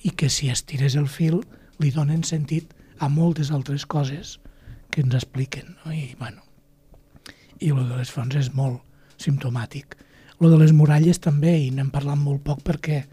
[0.07, 1.41] i que si estirés el fil
[1.79, 4.37] li donen sentit a moltes altres coses
[4.89, 5.75] que ens expliquen.
[5.83, 5.93] No?
[5.93, 6.41] I, bueno,
[7.59, 8.81] i lo de les fonts és molt
[9.21, 9.95] simptomàtic.
[10.39, 13.03] Lo de les muralles també, i n'hem parlat molt poc perquè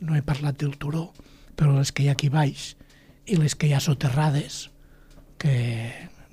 [0.00, 1.10] no he parlat del turó,
[1.56, 2.74] però les que hi ha aquí baix
[3.28, 4.70] i les que hi ha soterrades,
[5.40, 5.54] que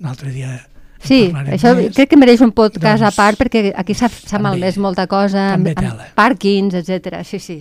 [0.00, 0.56] un altre dia
[0.98, 1.92] Sí, això més.
[1.94, 5.70] crec que mereix un podcast Doncs, a part perquè aquí s'ha malmès molta cosa, amb,
[5.70, 7.20] amb pàrquings, etc.
[7.22, 7.60] Sí, sí.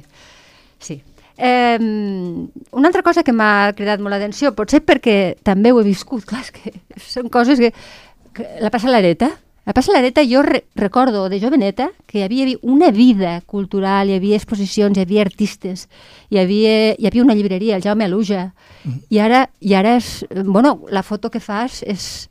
[0.80, 0.98] sí.
[1.38, 6.26] Eh, una altra cosa que m'ha cridat molt l'atenció, potser perquè també ho he viscut,
[6.30, 7.74] clar, que són coses que...
[8.34, 9.32] que la passa l'Areta,
[9.68, 14.16] A Plaça l'Areta jo re recordo de joveneta que hi havia una vida cultural, hi
[14.16, 15.90] havia exposicions, hi havia artistes,
[16.32, 18.54] hi havia, hi havia una llibreria, el Jaume Aluja,
[18.86, 19.02] mm.
[19.12, 22.30] i ara, i ara és, bueno, la foto que fas és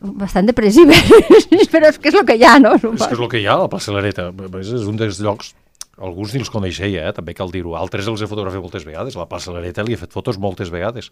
[0.00, 0.96] bastant depressiva,
[1.74, 2.72] però és que és el que hi ha, no?
[2.80, 4.30] És que és el que hi ha, la plaça Lareta.
[4.62, 5.52] És un dels llocs
[5.98, 7.12] alguns ni els coneixia, eh?
[7.14, 7.74] també cal dir-ho.
[7.78, 9.16] Altres els he fotografiat moltes vegades.
[9.18, 11.10] La plaça Lareta li he fet fotos moltes vegades.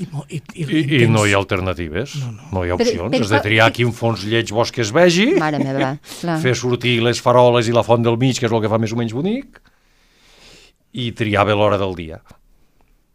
[0.00, 2.48] I, i, i, I, i no hi ha alternatives, no, no.
[2.54, 2.96] no hi ha opcions.
[2.96, 6.38] Però, però, Has de triar quin fons lleig vols que es vegi, Mare meva, clar.
[6.44, 8.96] fer sortir les faroles i la font del mig, que és el que fa més
[8.96, 9.60] o menys bonic,
[10.92, 12.22] i triar bé l'hora del dia.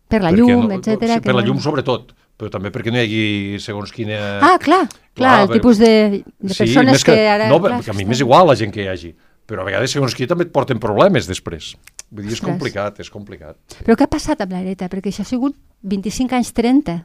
[0.08, 1.10] Per la Perquè llum, no, etc.
[1.18, 4.20] Sí, per la llum sobretot, però també perquè no hi hagi segons quina...
[4.38, 7.50] Ah, clar, clar, clar el tipus de, de sí, persones que, que ara...
[7.52, 9.12] No, clar, que a mi m'és igual la gent que hi hagi,
[9.48, 11.74] però a vegades segons qui també et porten problemes després.
[12.12, 12.50] Vull dir, és Ostres.
[12.52, 13.58] complicat, és complicat.
[13.84, 14.88] Però què ha passat amb l'Areta?
[14.92, 16.98] Perquè això ha sigut 25 anys 30,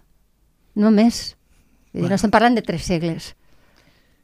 [0.83, 1.37] no més.
[1.93, 3.33] Dir, no estem parlant de tres segles.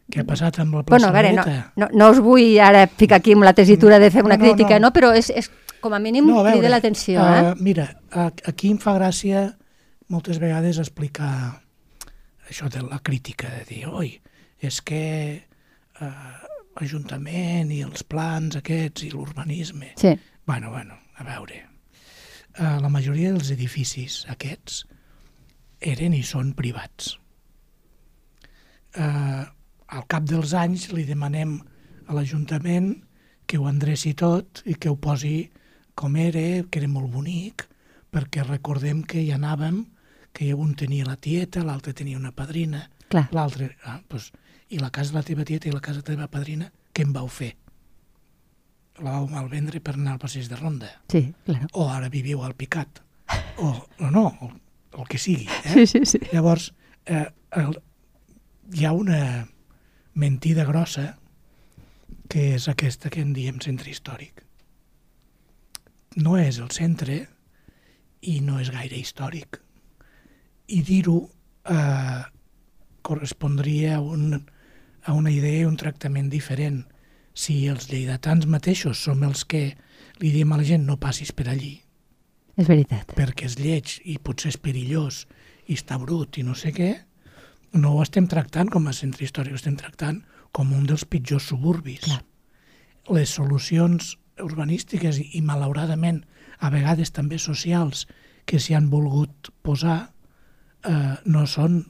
[0.08, 1.44] Què ha passat amb la plaça Bueno, a veure, no,
[1.84, 4.46] no, no us vull ara ficar aquí amb la tesitura de fer una No, no,
[4.54, 4.88] crítica, no.
[4.88, 5.50] no, però és, és
[5.82, 7.20] com a mínim No, a crida veure, l'atenció.
[7.20, 7.54] eh, Eh?
[7.60, 7.88] mira,
[8.48, 9.44] aquí em fa gràcia
[10.08, 11.60] moltes vegades explicar
[12.48, 14.14] això de la crítica, de dir, oi,
[14.64, 15.02] és que
[16.00, 16.06] eh,
[16.76, 19.94] l'Ajuntament i els plans aquests i l'urbanisme...
[19.96, 20.12] Sí,
[20.48, 21.56] Bueno, bueno, a veure,
[22.56, 24.78] eh, la majoria dels edificis aquests
[25.84, 27.10] eren i són privats.
[28.96, 31.52] Eh, al cap dels anys li demanem
[32.08, 32.94] a l'Ajuntament
[33.44, 35.50] que ho endreci tot i que ho posi
[35.92, 37.66] com era, que era molt bonic,
[38.08, 39.82] perquè recordem que hi anàvem,
[40.32, 42.86] que un tenia la tieta, l'altre tenia una padrina,
[43.36, 43.74] l'altre...
[43.84, 44.32] Ah, doncs,
[44.68, 47.06] I la casa de la teva tieta i la casa de la teva padrina, què
[47.06, 47.54] en vau fer?
[48.98, 50.90] La vau malvendre per anar al passeig de ronda?
[51.12, 51.68] Sí, clar.
[51.72, 53.00] O ara viviu al picat?
[53.58, 54.56] O, no, no, el,
[55.00, 55.46] el que sigui.
[55.64, 55.74] Eh?
[55.74, 56.20] Sí, sí, sí.
[56.32, 56.72] Llavors,
[57.06, 57.26] eh,
[57.56, 57.78] el,
[58.74, 59.48] hi ha una
[60.18, 61.14] mentida grossa
[62.28, 64.42] que és aquesta que en diem centre històric.
[66.18, 67.22] No és el centre
[68.20, 69.60] i no és gaire històric.
[70.68, 71.18] I dir-ho
[71.72, 72.22] eh,
[73.06, 74.42] correspondria a, un,
[75.08, 76.82] a una idea i un tractament diferent.
[77.32, 79.62] Si els lleidatans mateixos som els que
[80.20, 81.78] li diem a la gent no passis per allí,
[82.58, 83.14] És veritat.
[83.16, 85.24] perquè és lleig i potser és perillós
[85.70, 86.90] i està brut i no sé què,
[87.72, 91.48] no ho estem tractant com a centre històric, ho estem tractant com un dels pitjors
[91.52, 92.04] suburbis.
[92.04, 92.22] Clar.
[93.14, 96.24] Les solucions urbanístiques i, i malauradament
[96.60, 98.06] a vegades també socials
[98.48, 100.10] que s'hi han volgut posar
[100.84, 101.84] eh, no són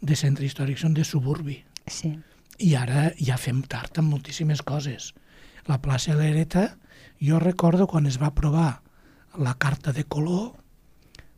[0.00, 1.60] de centre històric, són de suburbi.
[1.86, 2.14] Sí.
[2.58, 5.12] I ara ja fem tard amb moltíssimes coses.
[5.66, 6.76] La plaça de l'Ereta,
[7.20, 8.82] jo recordo quan es va aprovar
[9.38, 10.54] la carta de color,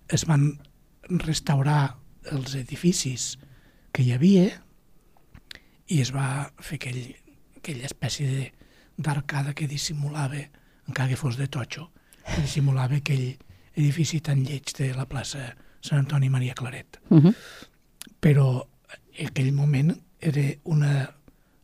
[0.09, 0.61] es van
[1.09, 1.97] restaurar
[2.31, 3.39] els edificis
[3.93, 4.45] que hi havia
[5.89, 7.15] i es va fer aquell,
[7.57, 8.53] aquella espècie de-
[8.99, 10.41] d'arcada que dissimulava,
[10.89, 11.91] encara que fos de totxo,
[12.27, 13.39] que dissimulava aquell
[13.75, 17.35] edifici tan lleig de la plaça Sant Antoni Maria Claret Uh -huh.
[18.21, 18.67] però
[19.15, 21.15] en aquell moment era una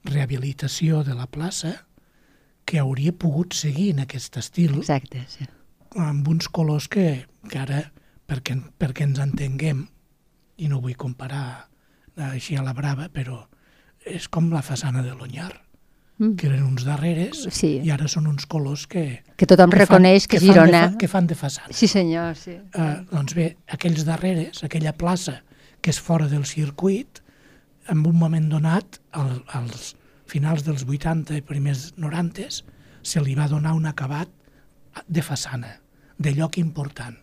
[0.04, 1.86] rehabilitació de la plaça
[2.64, 5.46] que hauria pogut seguir en aquest estil Exacte, sí.
[6.00, 7.80] amb uns colors que, que ara,
[8.28, 9.84] perquè, perquè ens entenguem,
[10.56, 11.68] i no vull comparar
[12.30, 13.42] així a la brava, però
[14.06, 15.60] és com la façana de l'Onyar,
[16.16, 16.36] Mm.
[16.38, 17.80] que eren uns darreres Sí.
[17.82, 20.82] i ara són uns colors que, Que tothom que fan- reconeix que, fan de Girona...
[20.96, 21.72] que fan de façana.
[21.74, 22.52] Sí, senyor, sí.
[22.52, 25.40] Eh, doncs bé, aquells darreres, aquella plaça
[25.82, 27.18] que és fora del circuit,
[27.88, 29.94] en un moment donat, al, als
[30.30, 32.48] finals dels 80 i primers 90,
[33.04, 34.30] se li va donar un acabat
[35.06, 35.80] de façana,
[36.18, 37.16] de lloc important,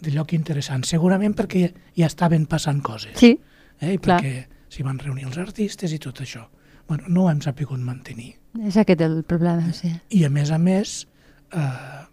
[0.00, 0.84] de lloc interessant.
[0.86, 3.16] Segurament perquè ja estaven passant coses.
[3.18, 3.34] Sí,
[3.80, 3.94] eh?
[3.94, 4.20] I clar.
[4.20, 6.44] perquè s'hi van reunir els artistes i tot això.
[6.88, 8.34] Bueno, no ho hem sapigut mantenir.
[8.62, 9.90] és aquest el problema, sí.
[10.10, 11.06] I a més a més,
[11.50, 12.04] eh,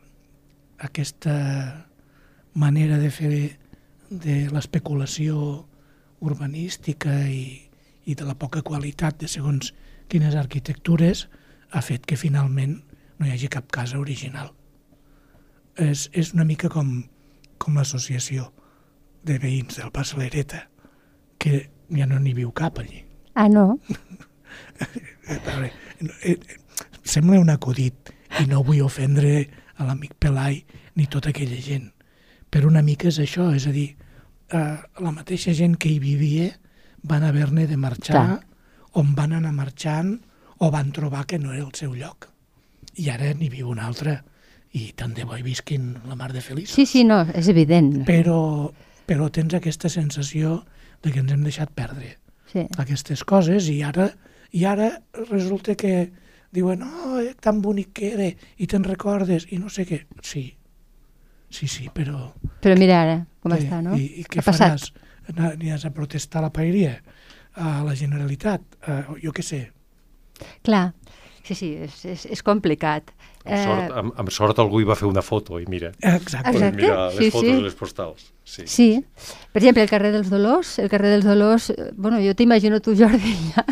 [0.80, 1.36] aquesta
[2.54, 3.58] manera de fer
[4.10, 5.66] de l'especulació
[6.22, 7.70] urbanística i,
[8.06, 9.74] i de la poca qualitat de segons
[10.12, 11.28] quines arquitectures
[11.72, 12.80] ha fet que finalment
[13.20, 14.52] no hi hagi cap casa original.
[15.78, 17.04] És, és una mica com,
[17.62, 18.50] com l'associació
[19.24, 20.66] de veïns del Pas Lereta,
[21.42, 23.04] que ja no n'hi viu cap allí.
[23.34, 23.78] Ah, no?
[25.30, 25.72] Veure,
[27.14, 29.46] sembla un acudit i no vull ofendre
[29.78, 30.62] a l'amic Pelai
[30.98, 31.92] ni tota aquella gent,
[32.52, 33.94] però una mica és això, és a dir,
[34.52, 36.52] eh, la mateixa gent que hi vivia
[37.04, 38.40] van haver-ne de marxar, Clar.
[38.94, 40.20] on van anar marxant
[40.60, 42.28] o van trobar que no era el seu lloc.
[42.96, 44.20] I ara n'hi viu un altre,
[44.74, 46.76] i tant de bo hi visquin la mar de feliços.
[46.76, 48.04] Sí, sí, no, és evident.
[48.08, 48.72] Però,
[49.08, 50.62] però tens aquesta sensació
[51.02, 52.18] de que ens hem deixat perdre
[52.52, 52.66] Sí.
[52.78, 54.12] aquestes coses i ara
[54.52, 56.12] I ara resulta que
[56.52, 58.26] diuen, oh, eh, tan bonic que era,
[58.58, 60.02] i te'n recordes, i no sé què.
[60.22, 60.58] Sí,
[61.52, 62.32] sí, sí, però...
[62.64, 63.62] Però mira ara com què?
[63.66, 63.98] està, no?
[63.98, 64.78] I, i què ha passat?
[64.78, 65.52] faràs?
[65.52, 66.96] Aniràs a protestar a la paeria?
[67.60, 68.64] A la Generalitat?
[68.88, 69.66] A, jo què sé.
[70.66, 70.92] Clar,
[71.44, 73.12] sí, sí, és, és, és complicat.
[73.42, 76.60] Amb sort, amb, amb sort algú hi va fer una foto i mira, Exacte.
[76.78, 77.56] Mirar les sí, fotos sí.
[77.58, 78.28] i les postals.
[78.46, 78.66] Sí.
[78.70, 78.88] Sí.
[79.52, 82.94] Per exemple, el carrer dels Dolors, el carrer dels Dolors, eh, bueno, jo t'imagino tu,
[82.98, 83.66] Jordi, ja,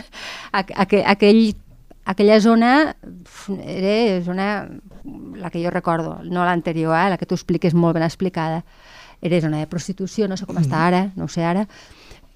[0.58, 1.44] aqu aqu aquell,
[2.10, 2.96] aquella zona
[3.62, 4.48] era zona,
[5.38, 8.64] la que jo recordo, no l'anterior, eh, la que tu expliques molt ben explicada.
[9.22, 11.66] Era zona de prostitució, no sé com està ara, no ho sé ara,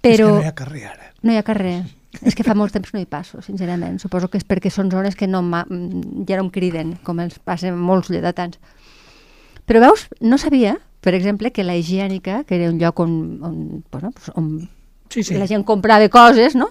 [0.03, 1.12] però És que no hi ha carrer ara.
[1.23, 1.75] no hi ha carrer.
[2.21, 3.97] És que fa molt temps no hi passo, sincerament.
[3.99, 7.39] Suposo que és perquè són zones que no mm, ja no em criden, com els
[7.39, 8.59] passen molts lleidatans.
[9.65, 13.83] Però veus, no sabia, per exemple, que la higiènica, que era un lloc on, on,
[13.91, 14.69] bueno, on
[15.09, 15.36] Sí, sí.
[15.38, 16.69] la gent comprava coses, no?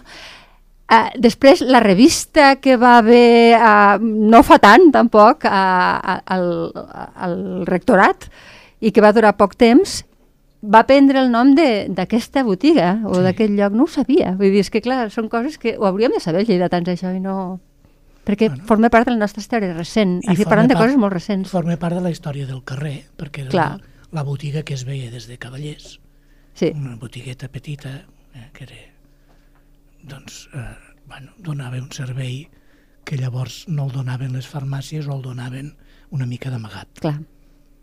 [0.92, 6.48] Uh, després, la revista que va haver, uh, no fa tant tampoc, uh, al,
[7.16, 8.26] al rectorat,
[8.84, 10.02] i que va durar poc temps,
[10.62, 13.22] va prendre el nom de- d'aquesta botiga o Sí.
[13.24, 14.34] d'aquest lloc, no ho sabia.
[14.36, 17.20] Vull dir, és que clar, són coses que ho hauríem de saber lleidatans això i
[17.20, 17.58] no...
[18.24, 18.64] Perquè Bueno.
[18.68, 20.20] forma part de la nostra història recent.
[20.22, 21.50] I forma parlant de part- coses molt recents.
[21.50, 23.70] Forma part de la història del carrer, perquè era Clar.
[23.80, 23.80] la,
[24.12, 25.98] la botiga que es veia des de Cavallers,
[26.54, 28.74] Sí, una botigueta petita, eh, que era,
[30.02, 32.48] doncs, eh, bueno, donava un servei
[33.04, 35.74] que llavors no el donaven les farmàcies o el donaven
[36.10, 37.00] una mica d'amagat.
[37.00, 37.20] clar.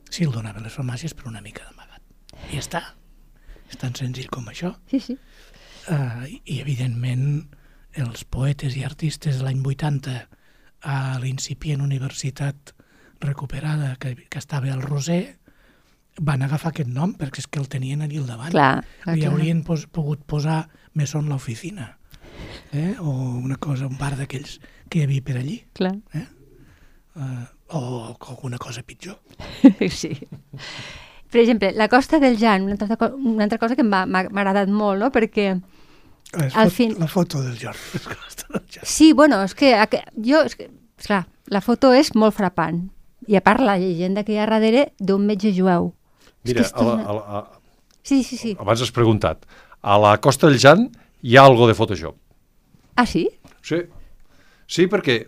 [0.09, 2.01] Sí, el donaven les farmàcies, però una mica d'amagat.
[2.49, 2.81] I ja està.
[3.69, 4.73] És tan senzill com això.
[4.89, 5.17] Sí, sí.
[5.89, 7.49] Uh, I, evidentment,
[7.93, 10.15] els poetes i artistes de l'any 80
[10.81, 12.73] a l'incipient universitat
[13.21, 15.37] recuperada que, que estava al Roser
[16.19, 18.51] van agafar aquest nom perquè és que el tenien allà al davant.
[18.51, 19.31] Clar, clar, Li clar.
[19.33, 21.98] haurien pos, pogut posar Mesón l'oficina
[22.73, 22.95] eh?
[22.99, 23.09] o
[23.43, 25.95] una cosa, un bar d'aquells que hi havia per allí clar.
[26.13, 26.25] eh?
[27.15, 27.45] uh,
[27.77, 29.19] o alguna cosa pitjor.
[29.89, 30.15] sí.
[31.29, 34.99] Per exemple, la Costa del Jan, una altra, una altra cosa que m'ha agradat molt,
[35.03, 35.11] no?
[35.13, 35.51] perquè
[36.33, 37.99] Les Al fot- fin- La foto del Jordi.
[38.83, 39.75] Sí, bueno, és que,
[40.25, 42.87] jo, és que esclar, la foto és molt frapant.
[43.29, 45.91] I a part la llegenda que hi ha darrere d'un metge jueu.
[46.43, 47.59] És Mira, que és a la, a la, a,
[48.01, 48.55] Sí, sí, sí.
[48.57, 49.45] abans has preguntat,
[49.81, 50.87] a la Costa del Jan
[51.21, 52.15] hi ha algo de Photoshop.
[52.99, 53.25] Ah, sí?
[53.63, 53.79] Sí,
[54.67, 55.21] sí perquè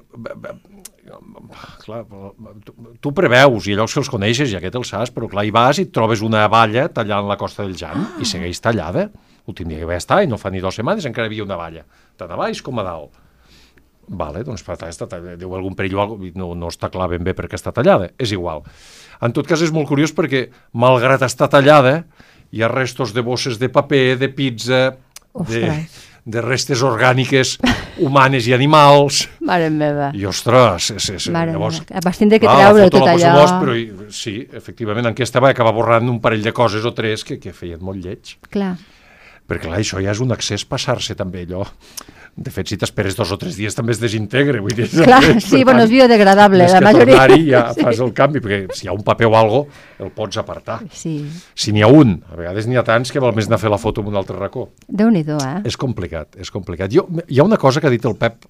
[1.81, 2.03] clar,
[2.65, 5.53] tu, tu preveus i llocs que els coneixes i aquest el saps, però clar, hi
[5.55, 8.07] vas i trobes una valla tallant la Costa del Jan ah.
[8.21, 9.10] i segueix tallada.
[9.47, 11.57] L'últim dia que va estar, i no fa ni dues setmanes, encara hi havia una
[11.57, 11.86] valla,
[12.19, 13.15] tant a baix com a dalt.
[14.12, 15.38] Vale, doncs per tant, està tallada.
[15.39, 18.34] Deu algun perill o alguna no, no està clar ben bé perquè està tallada, és
[18.36, 18.65] igual.
[19.23, 22.01] En tot cas és molt curiós perquè, malgrat estar tallada,
[22.51, 24.81] hi ha restos de bosses de paper, de pizza,
[25.31, 25.55] Ostres.
[25.55, 27.55] de restes orgàniques
[27.99, 30.12] humanes i animals, Mare meva.
[30.13, 31.79] i ostres, és, és, Mare llavors...
[31.81, 32.01] meva.
[32.05, 33.34] Vas tindre que treure tot allò.
[33.39, 36.93] Bosch, però i- sí, efectivament, en aquesta va acabar borrant un parell de coses o
[36.93, 38.36] tres que, que feien molt lleig.
[38.53, 38.75] Clar.
[39.49, 41.65] Perquè clar, això ja és un accés passar-se també allò.
[42.36, 44.62] De fet, si t'esperes dos o tres dies també es desintegra.
[44.63, 47.17] Vull dir, Clar, després, sí, bueno, tant, és biodegradable, més la que majoria.
[47.17, 47.84] tornar-hi ja Sí.
[47.84, 49.60] fas el canvi, perquè si hi ha un paper o algo,
[50.00, 50.80] el pots apartar.
[50.96, 51.17] Sí.
[51.54, 53.70] Si n'hi ha un, a vegades n'hi ha tants que val més anar a fer
[53.74, 54.70] la foto en un altre racó.
[54.88, 55.62] Déu-n'hi-do, eh?
[55.67, 56.89] És complicat, és complicat.
[56.96, 58.48] Jo, hi ha una cosa que ha dit el Pep,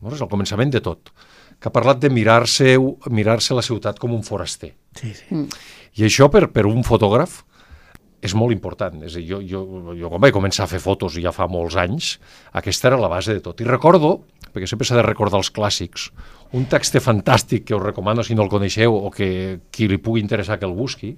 [0.00, 1.12] no, és al començament de tot,
[1.60, 2.74] que ha parlat de mirar-se
[3.12, 4.72] mirar la ciutat com un foraster.
[4.96, 5.28] Sí, sí.
[5.30, 5.48] Mm.
[6.00, 7.42] I això per, per un fotògraf
[8.24, 9.02] és molt important.
[9.04, 11.76] És a dir, jo, jo, jo quan vaig començar a fer fotos ja fa molts
[11.80, 12.14] anys,
[12.56, 13.60] aquesta era la base de tot.
[13.60, 14.16] I recordo,
[14.54, 16.08] perquè sempre s'ha de recordar els clàssics,
[16.56, 20.22] un text fantàstic que us recomano si no el coneixeu o que qui li pugui
[20.22, 21.14] interessar que el busqui,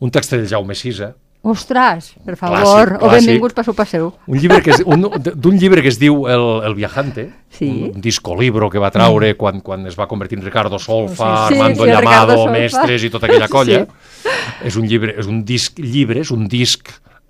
[0.00, 1.12] un text del Jaume Sisa,
[1.44, 4.06] Ostres, per favor, Clàssic, o benvinguts per sopar seu.
[4.26, 7.68] un llibre que és, un, d'un llibre que es diu El, el Viajante, Sí.
[7.94, 11.84] un discolibro que va traure quan, quan es va convertir en Ricardo Solfa, Sí, Armando
[11.84, 12.52] sí, Llamado, Solfa.
[12.56, 13.84] Mestres i tota aquella colla.
[13.84, 14.28] Sí.
[14.70, 16.88] És un llibre, és un disc llibre, és un disc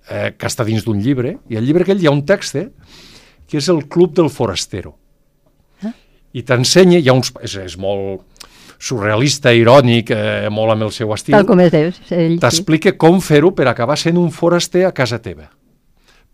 [0.09, 2.69] eh, que està dins d'un llibre, i al llibre aquell hi ha un text eh,
[3.51, 4.95] que és el Club del Forastero.
[6.35, 8.23] I t'ensenya, hi ha uns, és, és molt
[8.79, 11.91] surrealista, irònic, eh, molt amb el seu estil, Tal com és Déu.
[12.09, 12.39] Ell, sí.
[12.41, 15.49] t'explica com fer-ho per acabar sent un foraster a casa teva.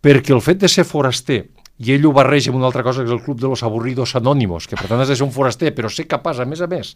[0.02, 1.44] Perquè el fet de ser foraster,
[1.82, 4.16] i ell ho barreja amb una altra cosa, que és el Club de los Aburridos
[4.16, 6.68] Anónimos, que per tant has de ser un foraster, però ser capaç, a més a
[6.70, 6.94] més,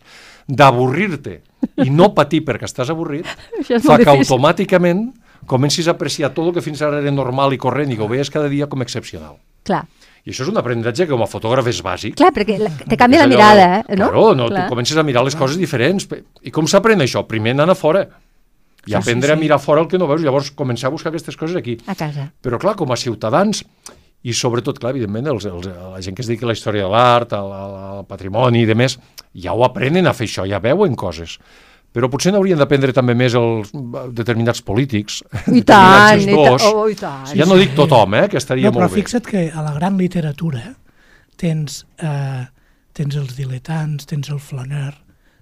[0.47, 1.39] d'avorrir-te
[1.85, 3.25] i no patir perquè estàs avorrit,
[3.65, 4.11] fa que difícil.
[4.13, 5.07] automàticament
[5.49, 8.09] comencis a apreciar tot el que fins ara era normal i corrent i que ho
[8.09, 9.39] veies cada dia com excepcional.
[9.65, 9.83] Clar,
[10.25, 12.15] I això és un aprenentatge que com a fotògraf és bàsic.
[12.17, 13.95] clar perquè la, te canvia la mirada, eh?
[13.95, 14.07] no?
[14.09, 14.63] Claro, no, Clar.
[14.65, 16.07] tu comences a mirar les coses diferents.
[16.41, 17.21] I com s'aprèn això?
[17.29, 18.01] Primer anant a fora.
[18.05, 18.09] I
[18.85, 19.41] Sí, sí, aprendre a sí.
[19.41, 21.77] mirar fora el que no veus, llavors començar a buscar aquestes coses aquí.
[21.89, 22.27] A casa.
[22.41, 23.63] Però clar, com a ciutadans,
[24.25, 26.89] i sobretot, clar, evidentment, els, els, la gent que es dedica a la història de
[26.93, 28.97] l'art, al, al, al patrimoni i demés,
[29.33, 31.37] ja ho aprenen a fer això, ja veuen coses.
[31.95, 33.69] Però potser n'haurien d'aprendre també més els
[34.17, 36.63] determinats polítics, I determinats tant, i gestors.
[36.65, 37.29] tant, oh, i tant.
[37.39, 39.01] Ja no dic tothom, eh, que estaria No, però molt bé.
[39.01, 40.75] fixa't que a la gran literatura
[41.39, 42.43] tens, eh,
[42.95, 44.93] tens els diletants, tens el flaner,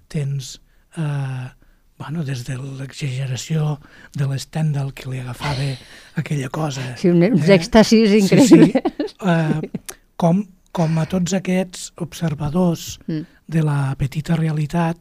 [0.08, 0.60] tens,
[0.96, 1.50] eh,
[1.98, 3.78] bueno, des de l'exageració
[4.14, 5.68] de l'Stendhal que li agafava
[6.16, 6.82] aquella cosa.
[7.02, 7.54] Sí, un- uns eh?
[7.58, 8.70] èxtasis Sí, increïbles.
[8.74, 9.18] sí.
[9.26, 13.22] Eh, com, com a tots aquests observadors Mm.
[13.46, 14.98] de la petita realitat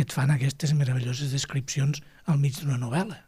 [0.00, 3.18] que et fan aquestes meravelloses descripcions al mig d'una novel·la.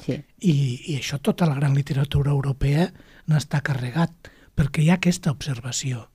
[0.00, 0.16] Sí.
[0.40, 0.54] I,
[0.88, 2.86] I això tota la gran literatura europea
[3.28, 6.06] n'està carregat, perquè hi ha aquesta observació,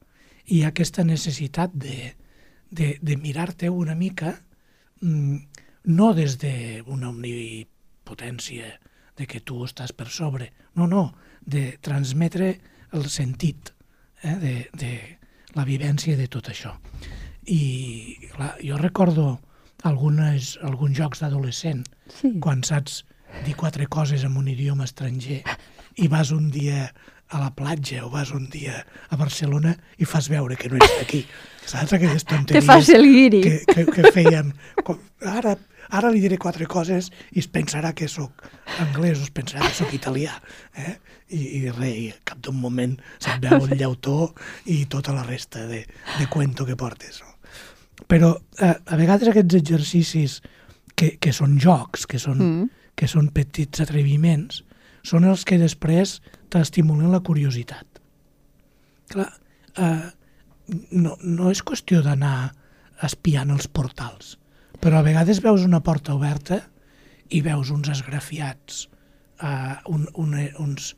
[0.47, 2.15] i hi ha aquesta necessitat de,
[2.71, 4.33] de, de mirar-te una mica,
[5.05, 5.61] mm,
[5.93, 8.73] no des d'una omnipotència,
[9.17, 11.11] de que tu estàs per sobre, no, no,
[11.45, 12.55] de transmetre
[12.97, 13.69] el sentit
[14.23, 14.93] eh, de, de
[15.53, 16.73] la vivència de tot això.
[17.45, 19.35] I clar, jo recordo
[19.87, 21.85] algunes, alguns jocs d'adolescent,
[22.21, 22.33] Sí.
[22.39, 23.05] quan saps
[23.45, 25.41] dir quatre coses en un idioma estranger
[25.97, 26.93] i vas un dia
[27.29, 30.93] a la platja o vas un dia a Barcelona i fas veure que no ets
[30.99, 31.25] d'aquí.
[31.67, 33.41] Saps aquelles Te tonteries fas el guiri.
[33.43, 34.53] que, que, que fèiem?
[34.87, 35.57] Com, Ara,
[35.91, 38.31] ara li diré quatre coses i es pensarà que sóc
[38.79, 40.37] anglès o es pensarà que sóc italià.
[40.77, 40.95] Eh?
[41.35, 44.33] I, i res, i cap d'un moment se't veu el llautó
[44.71, 45.83] i tota la resta de,
[46.19, 47.19] de cuento que portes.
[48.05, 50.41] Però eh, a vegades aquests exercicis
[50.95, 52.69] que, que són jocs, que són, Mm.
[52.97, 54.63] que són petits atreviments,
[55.03, 57.85] són els que després t'estimulen la curiositat.
[59.09, 59.29] Clar,
[59.77, 60.09] eh,
[60.91, 62.53] no, no és qüestió d'anar
[63.05, 64.37] espiant els portals,
[64.81, 66.61] però a vegades veus una porta oberta
[67.29, 68.87] i veus uns esgrafiats,
[69.41, 70.95] eh, un, un, uns,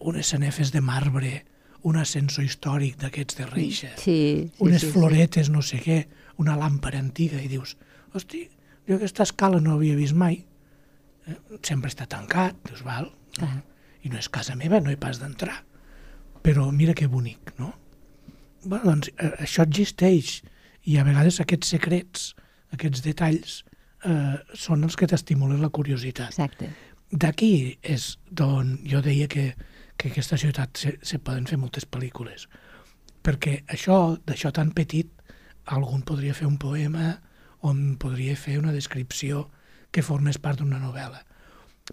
[0.00, 1.44] unes sanefes de marbre,
[1.88, 4.92] un ascensor històric d'aquests de reixa, Sí, sí, unes sí, sí.
[4.92, 6.00] floretes, no sé què,
[6.42, 7.76] una làmpara antiga, i dius,
[8.14, 8.44] hosti,
[8.88, 10.42] jo aquesta escala no l'havia vist mai,
[11.26, 11.36] eh?
[11.62, 13.62] sempre està tancat, dius, val, Clar.
[14.02, 15.62] i no és casa meva, no he pas d'entrar,
[16.42, 17.74] però mira que bonic, no?
[18.64, 20.40] Bueno, doncs eh, això existeix,
[20.88, 22.30] i a vegades aquests secrets,
[22.72, 23.60] aquests detalls,
[24.04, 26.32] eh, són els que t'estimulen la curiositat.
[26.32, 26.70] Exacte.
[27.10, 29.50] D'aquí és d'on jo deia que,
[30.00, 32.46] que aquesta ciutat se, se poden fer moltes pel·lícules.
[33.20, 35.10] Perquè això, d'això tan petit,
[35.68, 37.18] algun podria fer un poema
[37.68, 39.50] on podria fer una descripció
[39.92, 41.20] que formés part d'una novel·la.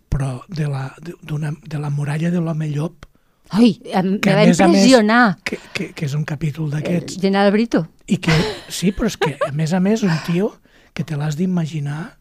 [0.08, 3.04] Però de la, d'una, de la muralla de l'home llop,
[3.56, 5.38] Ai, em, que me va més a més, impressionar.
[5.43, 7.86] que, que, que és un capítol Eh, d'aquests, General Brito.
[8.08, 8.34] i que,
[8.72, 10.50] sí, però és que, a més a més, un tio
[10.93, 12.17] que te l'has d'imaginar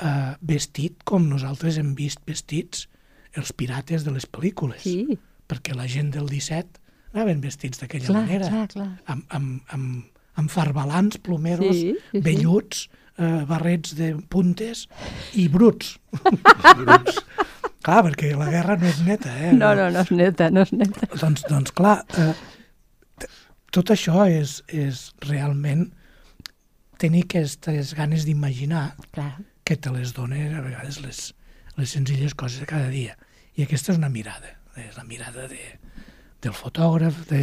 [0.00, 2.86] eh, vestit com nosaltres hem vist vestits
[3.38, 4.82] els pirates de les pel·lícules.
[4.84, 5.18] Sí.
[5.48, 6.80] Perquè la gent del 17
[7.14, 8.48] anaven vestits d'aquella manera.
[8.52, 8.88] clar, clar.
[9.06, 10.04] Amb, amb, amb,
[10.38, 12.20] amb farbalans, plomeros, Sí, sí, sí.
[12.22, 14.86] velluts, eh, barrets de puntes
[15.34, 15.96] i bruts.
[16.82, 17.22] bruts.
[17.82, 19.52] Clar, perquè la guerra no és neta, eh?
[19.56, 21.08] No, no, no és neta, no és neta.
[21.16, 22.34] Doncs, doncs clar, eh,
[23.72, 25.88] tot això és, és realment
[26.98, 29.30] tenir aquestes ganes d'imaginar Clar.
[29.64, 31.20] que te les donen a vegades les,
[31.78, 33.14] les senzilles coses de cada dia.
[33.58, 35.58] I aquesta és una mirada, és la mirada de,
[36.44, 37.42] del fotògraf, de,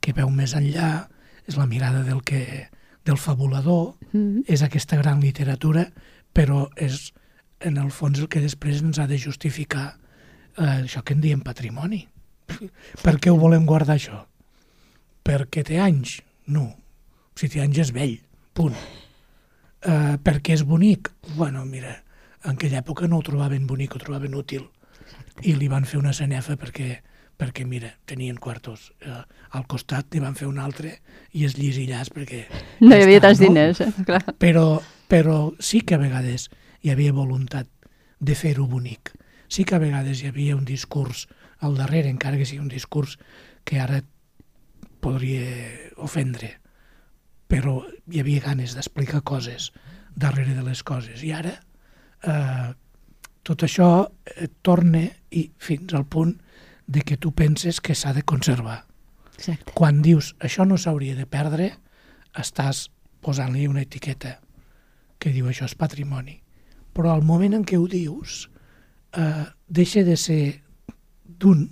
[0.00, 1.08] que veu més enllà,
[1.50, 2.68] és la mirada del, que,
[3.04, 4.40] del fabulador, Mm.
[4.50, 5.84] és aquesta gran literatura,
[6.34, 7.12] però és
[7.60, 10.00] en el fons el que després ens ha de justificar
[10.58, 12.00] eh, això que en diem patrimoni.
[13.04, 14.24] per què ho volem guardar això?
[15.22, 16.16] Perquè té anys?
[16.50, 16.72] No.
[17.38, 18.16] Si té anys és vell,
[18.52, 18.74] punt.
[19.86, 21.12] Uh, perquè és bonic?
[21.36, 21.94] Bueno, mira,
[22.44, 24.66] en aquella època no ho trobaven bonic, ho trobaven útil.
[25.42, 27.00] I li van fer una sanefa perquè,
[27.40, 29.22] perquè mira, tenien quartos uh,
[29.56, 30.98] al costat, i van fer un altre
[31.32, 32.44] i es llisillàs perquè...
[32.84, 33.90] No hi havia tants diners, eh?
[34.06, 34.22] clar.
[34.38, 36.48] Però, però sí que a vegades
[36.82, 37.68] hi havia voluntat
[38.20, 39.14] de fer-ho bonic.
[39.50, 41.26] Sí que a vegades hi havia un discurs
[41.60, 43.16] al darrere, encara que sigui un discurs
[43.64, 44.02] que ara
[45.00, 45.44] podria
[45.96, 46.54] ofendre,
[47.50, 49.70] però hi havia ganes d'explicar coses
[50.14, 51.24] darrere de les coses.
[51.24, 51.56] I ara
[52.22, 52.70] eh,
[53.46, 53.90] tot això
[54.26, 56.36] eh, torna i fins al punt
[56.86, 58.84] de que tu penses que s'ha de conservar.
[59.36, 59.72] Exacte.
[59.74, 61.70] Quan dius això no s'hauria de perdre,
[62.36, 62.88] estàs
[63.24, 64.38] posant-li una etiqueta
[65.20, 66.40] que diu això és patrimoni.
[66.96, 68.48] Però al moment en què ho dius,
[69.16, 70.62] eh, deixa de ser
[71.24, 71.68] d'un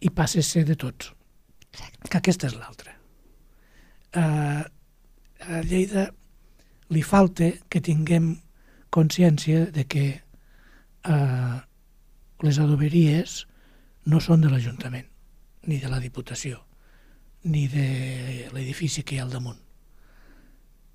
[0.00, 1.12] i passa a ser de tots.
[1.72, 2.08] Exacte.
[2.08, 2.94] Que aquesta és l'altra.
[4.12, 4.62] Eh,
[5.46, 6.08] a Lleida
[6.88, 8.36] li falta que tinguem
[8.90, 10.04] consciència de que
[11.08, 11.58] eh,
[12.44, 13.44] les adoberies
[14.06, 15.06] no són de l'Ajuntament,
[15.66, 16.60] ni de la Diputació,
[17.46, 19.58] ni de l'edifici que hi ha al damunt.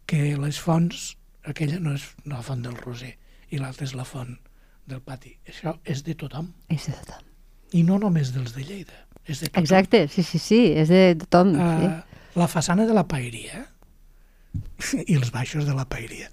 [0.08, 1.16] Que les fonts,
[1.48, 3.14] aquella no és la font del Roser
[3.52, 4.36] i l'altra és la font
[4.88, 5.34] del pati.
[5.48, 6.52] Això és de tothom.
[6.72, 7.28] És de tothom.
[7.78, 9.64] I no només dels de Lleida, és de tothom.
[9.64, 11.56] Exacte, sí, sí, sí, és de tothom.
[11.56, 12.20] Uh, sí.
[12.40, 13.66] La façana de la paeria
[15.12, 16.32] i els baixos de la paeria.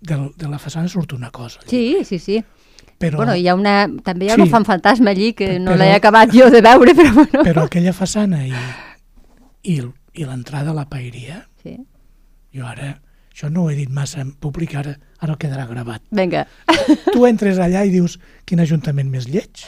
[0.00, 1.60] De, de la façana surt una cosa.
[1.68, 2.40] Sí, sí, sí.
[3.00, 4.42] Però, Bueno, hi ha una, també hi ha Sí.
[4.44, 7.44] un fan fantasma allí que no Però- l'he acabat jo de veure, però bueno.
[7.46, 8.52] però aquella façana i,
[9.64, 9.78] i,
[10.20, 11.78] i l'entrada a la paeria, Sí.
[12.52, 13.00] jo ara,
[13.32, 16.02] això no ho he dit massa en públic, ara, ara quedarà gravat.
[16.10, 16.46] Vinga.
[17.12, 19.64] Tu entres allà i dius, quin ajuntament més lleig?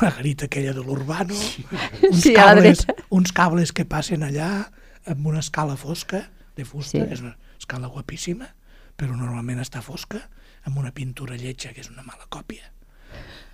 [0.00, 4.70] La garita aquella de l'Urbano, uns, Sí, cables, uns cables que passen allà
[5.06, 7.04] amb una escala fosca de fusta, Sí.
[7.12, 8.54] és una escala guapíssima,
[8.96, 10.28] però normalment està fosca,
[10.68, 12.68] amb una pintura lletja que és una mala còpia.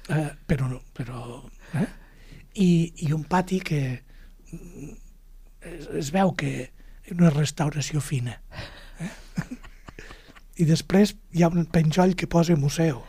[0.09, 1.43] Eh, però, però,
[1.77, 1.87] eh?
[2.59, 2.71] I,
[3.07, 3.81] I un pati que
[4.53, 4.91] mm,
[5.69, 6.53] es, es veu que
[7.09, 8.39] és una restauració fina.
[9.01, 9.11] Eh?
[10.59, 13.05] I després hi ha un penjoll que posa museu.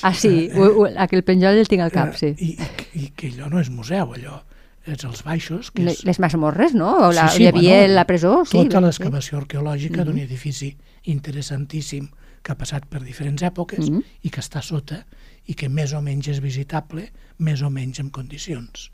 [0.00, 2.32] Ah, sí, u, u, aquell penjoll el tinc al cap, sí.
[2.32, 4.40] Eh, I, i, I que allò no és museu, allò
[4.84, 6.90] és els baixos, que és Les masmorres, no?
[7.06, 8.58] O la, Sí, sí, hi havia bueno, la presó, sí.
[8.58, 8.84] tota sí.
[8.86, 10.74] l'excavació arqueològica d'un edifici
[11.12, 12.10] interessantíssim
[12.44, 14.02] que ha passat per diferents èpoques Mhm.
[14.22, 15.06] i que està sota
[15.48, 18.90] i que més o menys és visitable, més o menys en condicions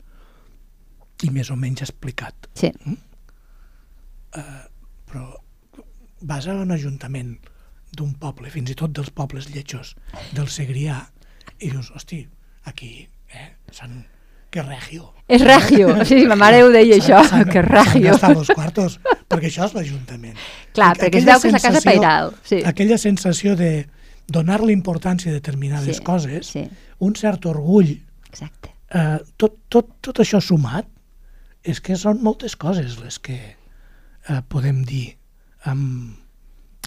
[1.23, 2.47] i més o menys explicat.
[2.55, 2.71] Sí.
[5.11, 5.25] Però
[6.21, 7.35] vas a un ajuntament
[7.91, 9.95] d'un poble, fins i tot dels pobles lletjos
[10.31, 11.01] del Segrià,
[11.59, 12.23] i dius, hosti,
[12.63, 14.05] aquí, eh, Sant...
[14.51, 15.13] Que regio.
[15.31, 18.11] És regio, sí, ma mare ho deia això, S'han- que s'han regio.
[18.11, 18.97] gastat los quartos,
[19.31, 20.37] perquè això és l'Ajuntament.
[20.75, 22.61] Clar, perquè es veu que és la casa pairal, sí.
[22.67, 23.71] Aquella sensació de
[24.31, 26.65] donar-li importància a determinades Sí, coses, sí.
[26.99, 27.95] un cert orgull,
[28.29, 28.71] Exacte.
[28.93, 30.87] eh, tot, tot, tot això sumat,
[31.63, 35.17] és que són moltes coses les que eh, podem dir
[35.69, 36.15] amb,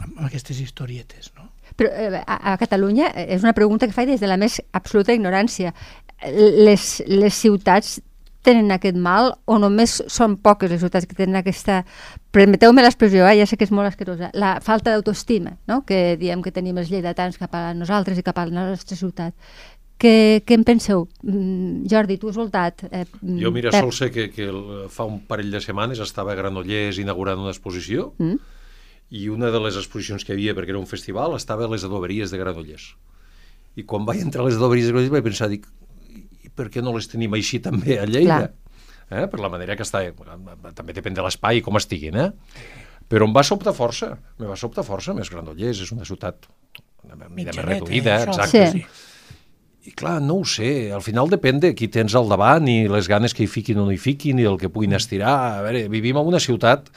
[0.03, 1.51] amb aquestes historietes, no?
[1.79, 4.61] Però eh, a, a Catalunya eh, és una pregunta que faig des de la més
[4.73, 5.75] absoluta ignorància.
[6.25, 8.01] Les, les ciutats
[8.45, 11.81] tenen aquest mal o només són poques les ciutats que tenen aquesta,
[12.35, 15.83] permeteu-me l'expressió, eh, ja sé que és molt asquerosa, la falta d'autoestima, no?
[15.89, 19.35] que diem que tenim els lleidatans cap a nosaltres i cap a la nostra ciutat.
[20.05, 21.07] Què, què en penseu?
[21.23, 22.83] Mm, Jordi, tu has voltat.
[22.91, 23.87] Eh, mm, Jo, mira, Pep.
[23.87, 24.49] sol sé que, que
[24.91, 28.37] fa un parell de setmanes estava a Granollers inaugurant una exposició Mm?
[29.15, 32.33] i una de les exposicions que havia, perquè era un festival, estava a les adoberies
[32.33, 32.89] de Granollers.
[33.79, 35.69] I quan vaig entrar a les adoberies de Granollers vaig pensar, dic,
[36.57, 38.53] per què no les tenim així també a Lleida?
[39.11, 39.27] Eh?
[39.31, 40.03] Per la manera que està...
[40.75, 42.31] També depèn de l'espai i com estiguin, eh?
[43.11, 46.49] Però em va sobtar força, me va sobtar força, més Granollers, és una ciutat
[47.05, 48.71] una mida més reduïda, això, exacte.
[48.73, 49.11] Sí.
[49.85, 53.09] I clar, no ho sé, al final depèn de qui tens al davant i les
[53.11, 55.35] ganes que hi fiquin o no hi fiquin i el que puguin estirar.
[55.59, 56.89] A veure, vivim en una ciutat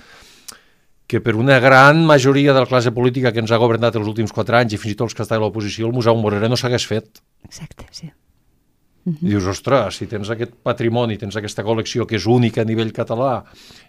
[1.08, 4.32] que per una gran majoria de la classe política que ens ha governat els últims
[4.36, 6.60] quatre anys i fins i tot els que estan a l'oposició, el Museu Morera no
[6.60, 7.20] s'hagués fet.
[7.48, 8.10] Exacte, sí.
[9.08, 12.92] I dius, ostres, si tens aquest patrimoni, tens aquesta col·lecció que és única a nivell
[12.96, 13.40] català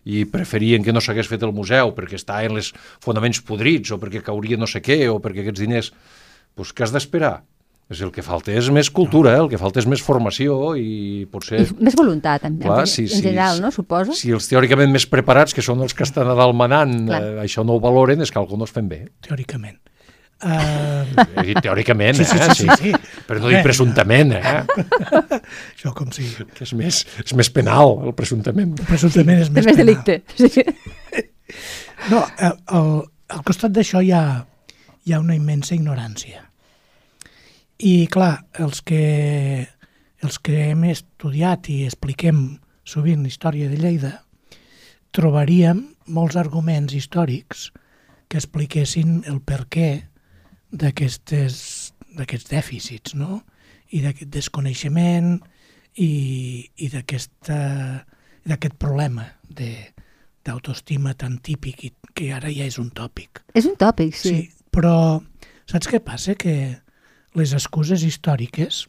[0.07, 2.71] i preferien que no s'hagués fet el museu perquè està en les
[3.05, 5.93] fonaments podrits o perquè cauria no sé què o perquè aquests diners...
[6.59, 7.37] Doncs què has d'esperar?
[7.89, 9.41] És el que falta és més cultura, eh?
[9.41, 11.63] el que falta és més formació i potser...
[11.65, 13.65] I més voluntat, en, Clar, en, sí, en sí, general, sí.
[13.65, 13.71] no?
[13.73, 14.17] Suposo.
[14.19, 17.65] Si els teòricament més preparats, que són els que estan a dalt manant, eh, això
[17.65, 19.07] no ho valoren, és que alguna no es fem bé.
[19.25, 19.79] Teòricament.
[20.39, 21.03] Uh,
[21.65, 22.55] teòricament, Sí, sí, eh?
[22.55, 23.23] sí, sí, sí.
[23.27, 23.63] Però no dic Bé.
[23.67, 24.53] presumptament, eh?
[25.75, 26.29] això com si...
[26.55, 28.77] que és més, és més penal, el presumptament.
[28.87, 29.81] Presumptament és més, més penal.
[29.83, 30.21] delicte.
[30.39, 30.63] Sí.
[32.13, 32.93] No, eh, al,
[33.35, 34.23] al costat d'això hi ha,
[35.09, 36.45] hi ha una immensa ignorància.
[37.79, 39.67] I, clar, els que,
[40.23, 42.45] els que hem estudiat i expliquem
[42.89, 44.13] sovint la història de Lleida,
[45.15, 45.83] trobaríem
[46.15, 47.69] molts arguments històrics
[48.29, 49.91] que expliquessin el per què
[50.71, 53.43] d'aquests dèficits, no?
[53.91, 55.39] I d'aquest desconeixement
[55.97, 56.11] i,
[56.77, 59.73] i d'aquest problema de,
[60.45, 63.43] d'autoestima tan típic i que ara ja és un tòpic.
[63.55, 64.29] És un tòpic, sí.
[64.29, 65.21] Sí, però
[65.69, 66.37] saps què passa?
[66.39, 66.55] Que
[67.39, 68.87] les excuses històriques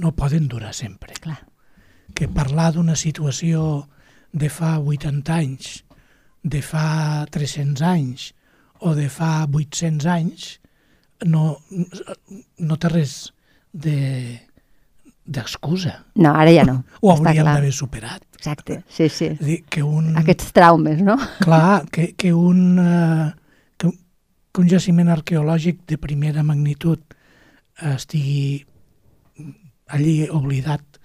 [0.00, 1.14] no poden durar sempre.
[1.20, 1.40] Clar.
[2.14, 3.86] Que parlar d'una situació
[4.34, 5.84] de fa 80 anys,
[6.42, 8.32] de fa 300 anys
[8.84, 10.58] o de fa 800 anys
[11.24, 11.58] no,
[12.58, 13.32] no té res
[13.72, 14.40] de
[15.24, 16.04] d'excusa.
[16.20, 16.82] No, ara ja no.
[17.02, 18.24] Ho Està hauríem d'haver superat.
[18.36, 19.30] Exacte, sí, sí.
[19.32, 20.10] És dir, que un...
[20.20, 21.14] Aquests traumes, no?
[21.40, 23.30] Clar, que, que, un, eh,
[23.80, 23.96] que, un-
[24.52, 27.00] que un jaciment arqueològic de primera magnitud
[27.80, 28.66] eh, estigui
[29.96, 31.00] allí oblidat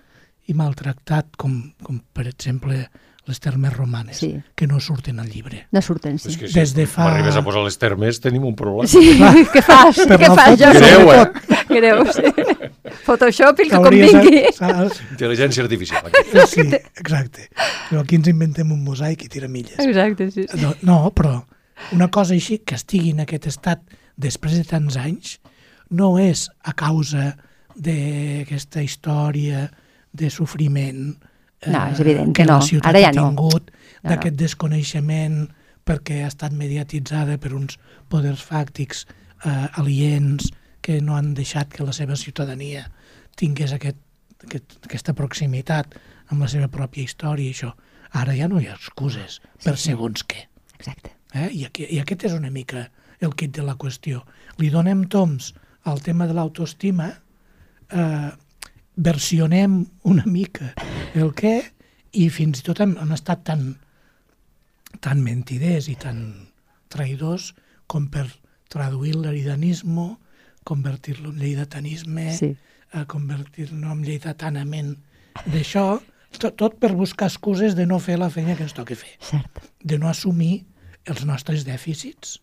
[0.49, 1.55] i maltractat, com,
[1.85, 2.81] com per exemple
[3.29, 4.31] les termes romanes, Sí.
[4.55, 5.67] que no surten al llibre.
[5.71, 6.29] No surten, sí.
[6.33, 8.87] És que Des de fa- Arribes a posar les termes, tenim un problema.
[8.89, 9.13] Sí,
[9.53, 10.01] què fas?
[10.09, 10.79] Per què fas, foto, Jordi?
[10.79, 11.61] Greu, eh?
[11.69, 12.33] Greu, sí.
[13.05, 14.41] Photoshop i el que convingui.
[14.57, 14.99] saps?
[15.13, 16.09] Intel·ligència artificial.
[16.09, 16.43] Aquí.
[16.49, 16.65] Sí,
[16.97, 17.47] exacte.
[17.89, 19.77] Però aquí ens inventem un mosaic i tiramilles.
[19.79, 20.47] Exacte, sí.
[20.61, 21.37] No, no, però
[21.95, 23.85] una cosa així, que estigui en aquest estat
[24.17, 25.37] després de tants anys,
[25.89, 27.35] no és a causa
[27.75, 29.69] d'aquesta història
[30.11, 31.15] de sofriment
[31.67, 32.59] No, és evident que que no.
[32.59, 33.27] la ciutat Ara ja ha no.
[33.27, 35.49] tingut, No, d'aquest desconeixement
[35.83, 39.05] perquè ha estat mediatitzada per uns poders fàctics
[39.43, 40.51] eh, aliens
[40.81, 42.85] que no han deixat que la seva ciutadania
[43.35, 43.99] tingués aquest,
[44.45, 45.97] aquest, aquesta proximitat
[46.29, 47.73] amb la seva pròpia història i això.
[48.15, 49.91] Ara ja no hi ha excuses per sí.
[49.91, 50.45] segons què.
[50.79, 51.11] Exacte.
[51.33, 51.49] Eh?
[51.51, 52.87] I, aquí, I aquest és una mica
[53.19, 54.23] el kit de la qüestió.
[54.57, 55.51] Li donem toms
[55.89, 57.09] al tema de l'autoestima,
[57.91, 58.29] eh,
[58.99, 60.73] versionem una mica
[61.15, 61.53] el què
[62.19, 63.63] i fins i tot hem, hem estat tan,
[64.99, 66.19] tan mentiders i tan
[66.91, 67.53] traïdors
[67.89, 68.25] com per
[68.69, 70.11] traduir l'eridanisme,
[70.67, 72.55] convertir-lo en lleidatanisme, Sí.
[72.93, 74.95] a convertir-lo en lleidatanament
[75.45, 76.01] d'això,
[76.37, 79.61] tot, tot per buscar excuses de no fer la feina que ens toca fer Cert.
[79.83, 80.65] de no assumir
[81.05, 82.39] els nostres dèficits,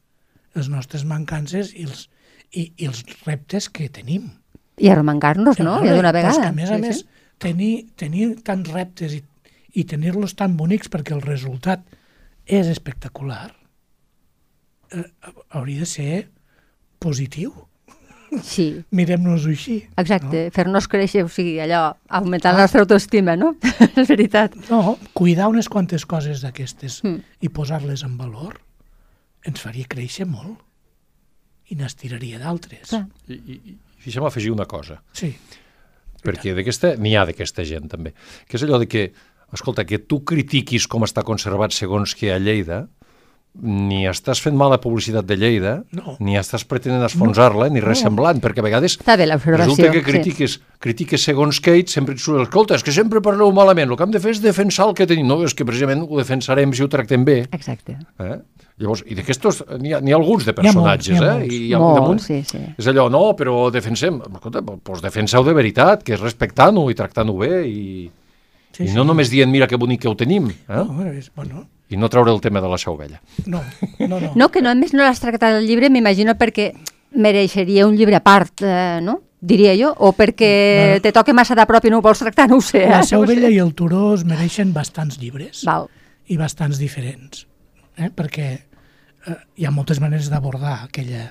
[0.54, 2.08] les nostres mancances i els,
[2.52, 4.30] i, i els reptes que tenim.
[4.78, 5.78] I arremangar-nos, no?
[5.84, 6.40] Ja d'una Però vegada.
[6.42, 7.06] que, a més a Sí, més, sí.
[7.38, 9.22] tenir, tenir tants reptes i,
[9.74, 11.82] i tenir-los tan bonics perquè el resultat
[12.46, 13.54] és espectacular,
[14.92, 15.04] eh,
[15.50, 16.28] hauria de ser
[16.98, 17.52] positiu.
[18.42, 19.76] Sí, Mirem-nos-ho així.
[19.96, 20.50] exacte.
[20.52, 23.54] Fer-nos créixer, o sigui, allò, augmentar la nostra autoestima, no?
[23.96, 24.54] és veritat.
[24.68, 24.82] No?
[24.82, 27.20] no, cuidar unes quantes coses d'aquestes Mm.
[27.40, 28.58] i posar-les en valor
[29.46, 30.58] ens faria créixer molt
[31.70, 32.92] i n'estiraria d'altres.
[33.28, 35.34] I, i, i deixa'm afegir una cosa, Sí.
[36.24, 38.14] perquè d'aquesta n'hi ha d'aquesta gent també,
[38.48, 39.12] que és allò de que,
[39.52, 42.88] escolta, que tu critiquis com està conservat segons que a Lleida,
[43.58, 46.18] ni estàs fent mala publicitat de Lleida, No.
[46.20, 48.10] ni estàs pretenent esfonsar-la, ni res No.
[48.10, 49.64] semblant, perquè a vegades Està bé l'observació.
[49.64, 50.04] resulta que sí.
[50.04, 53.96] critiques, critiques segons què i sempre et surt, escolta, és que sempre parleu malament, el
[53.96, 55.26] que hem de fer és defensar el que tenim.
[55.26, 57.48] No, és que precisament ho defensarem si ho tractem bé.
[57.50, 57.96] Exacte.
[58.20, 58.38] Eh?
[58.78, 61.38] Llavors, i d'aquestos n'hi ha, ha alguns de ha molts, personatges, n'hi ha eh?
[61.38, 61.54] molts.
[61.54, 62.58] I hi ha, Molt, damunt, sí, sí.
[62.76, 64.18] És allò, no, però defensem.
[64.34, 68.10] Escolta, doncs defenseu de veritat, que és respectant-ho i tractant-ho bé i,
[68.76, 68.94] Sí, i sí.
[68.94, 70.56] no només dient, mira que bonic que ho tenim, eh?
[70.68, 73.22] No, bueno, és, bueno, i no treure el tema de la seu vella.
[73.46, 73.62] no,
[74.00, 74.32] no, no.
[74.36, 76.74] No, que no, a més no l'has tractat al llibre, m'imagino perquè
[77.16, 79.22] mereixeria un llibre a part, eh, no?
[79.40, 81.00] Diria jo, o perquè No.
[81.00, 82.84] te toca massa de prop i no ho vols tractar, no ho sé.
[82.88, 83.04] La eh?
[83.08, 83.34] Seu No ho sé.
[83.36, 85.88] Vella i el Turó es mereixen bastants llibres Val.
[86.28, 87.46] i bastants diferents,
[87.96, 88.10] eh?
[88.10, 88.65] perquè
[89.26, 91.30] eh, hi ha moltes maneres d'abordar aquella,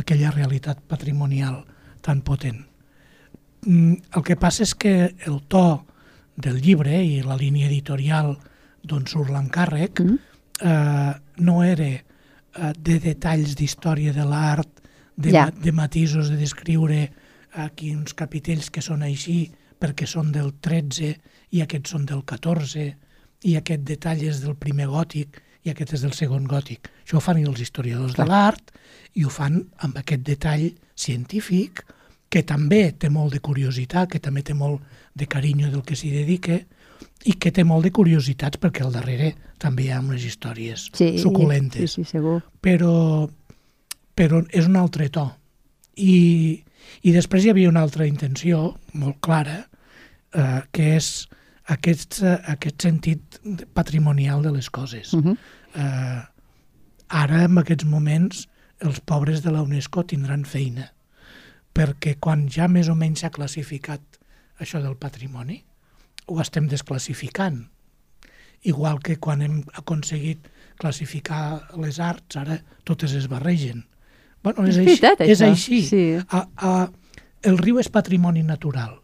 [0.00, 1.62] aquella realitat patrimonial
[2.04, 2.64] tan potent.
[3.64, 5.84] Mm, el que passa és que el to
[6.36, 8.34] del llibre i la línia editorial
[8.84, 10.18] d'on surt l'encàrrec Mm.
[10.60, 14.80] eh, no era eh, de detalls d'història de l'art,
[15.16, 17.12] de, ma de matisos, de descriure
[17.54, 21.14] aquí uns capitells que són així perquè són del 13
[21.54, 22.96] i aquests són del 14
[23.44, 26.90] i aquest detall és del primer gòtic i aquest és del segon gòtic.
[27.04, 28.26] Això ho fan els historiadors Clar.
[28.26, 28.72] de l'art
[29.14, 31.84] i ho fan amb aquest detall científic
[32.28, 34.82] que també té molt de curiositat, que també té molt
[35.14, 36.58] de carinyo del que s'hi dedica
[37.24, 41.14] i que té molt de curiositats perquè al darrere també hi ha unes històries Sí,
[41.22, 42.40] suculentes Sí, sí, segur.
[42.60, 43.28] però,
[44.14, 45.24] però és un altre to.
[45.96, 46.64] I,
[47.06, 49.60] I després hi havia una altra intenció molt clara,
[50.34, 51.28] eh, que és
[51.64, 53.40] aquest, eh, aquest sentit
[53.74, 55.12] patrimonial de les coses.
[55.12, 55.36] Uh -huh.
[55.74, 56.22] eh,
[57.08, 58.48] ara, en aquests moments,
[58.80, 60.92] els pobres de la UNESCO tindran feina,
[61.74, 64.00] perquè quan ja més o menys s'ha classificat
[64.58, 65.64] això del patrimoni,
[66.26, 67.68] ho estem desclassificant.
[68.62, 73.86] Igual que quan hem aconseguit classificar les arts, ara totes es barregen.
[74.42, 74.86] Bueno, és, És així.
[74.86, 75.82] veritat, és això, així.
[75.82, 76.18] sí.
[76.28, 76.90] A, a,
[77.42, 79.03] el riu és patrimoni natural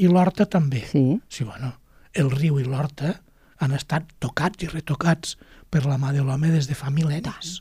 [0.00, 0.84] i l'horta també.
[0.88, 1.04] Sí.
[1.28, 1.74] Sí, bueno,
[2.16, 3.18] el riu i l'horta
[3.60, 5.36] han estat tocats i retocats
[5.70, 7.58] per la mà de l'home des de fa mil·lennis.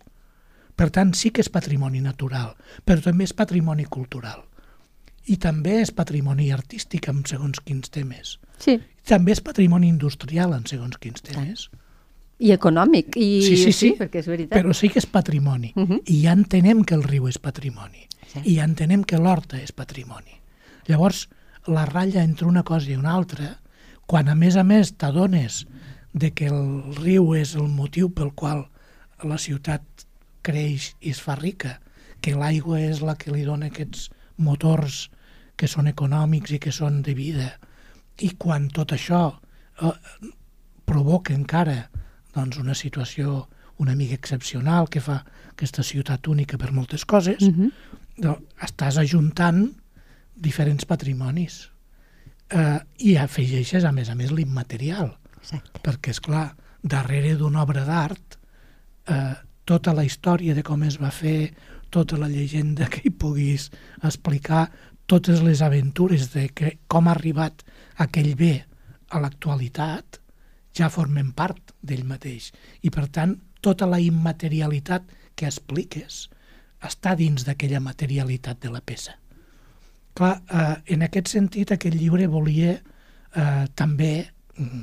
[0.79, 2.53] Per tant, sí que és patrimoni natural,
[2.87, 4.45] però també és patrimoni cultural.
[5.27, 8.37] I també és patrimoni artístic en segons quins temes.
[8.63, 8.77] Sí.
[9.05, 11.67] També és patrimoni industrial en segons quins temes.
[12.39, 13.17] I econòmic.
[13.19, 14.55] I, Sí, sí, sí, perquè és veritat.
[14.55, 15.73] però sí que és patrimoni.
[15.75, 16.01] Uh -huh.
[16.07, 18.07] I ja entenem que el riu és patrimoni.
[18.31, 18.39] Sí.
[18.45, 20.39] I ja entenem que l'horta és patrimoni.
[20.87, 21.27] Llavors,
[21.67, 23.57] la ratlla entre una cosa i una altra,
[24.05, 25.65] quan a més a més t'adones
[26.13, 28.65] de que el riu és el motiu pel qual
[29.23, 29.83] la ciutat
[30.41, 31.77] creix i es fa rica,
[32.21, 35.09] que l'aigua és la que li dona aquests motors
[35.59, 37.55] que són econòmics i que són de vida,
[38.19, 39.39] I quan tot això
[39.79, 39.93] eh,
[40.83, 41.85] provoca encara
[42.35, 43.45] doncs, una situació
[43.79, 45.21] una mica excepcional que fa
[45.53, 47.71] aquesta ciutat única per moltes coses, mm -hmm.
[48.17, 49.71] doncs, estàs ajuntant
[50.39, 51.61] diferents patrimonis
[52.49, 55.13] eh, i afegeixes, a més a més, l'immaterial.
[55.83, 56.49] Perquè, és clar,
[56.83, 58.39] darrere d'una obra d'art,
[59.09, 59.33] eh,
[59.65, 61.53] tota la història de com es va fer,
[61.89, 63.69] tota la llegenda que hi puguis
[64.03, 64.69] explicar,
[65.09, 67.63] totes les aventures de que, com ha arribat
[67.97, 68.53] aquell bé
[69.09, 70.19] a l'actualitat,
[70.77, 72.51] ja formen part d'ell mateix.
[72.85, 76.27] I, per tant, tota la immaterialitat que expliques
[76.85, 79.17] està dins d'aquella materialitat de la peça.
[80.19, 84.13] Clar, eh, en aquest sentit, aquest llibre volia eh, també
[84.57, 84.81] mm,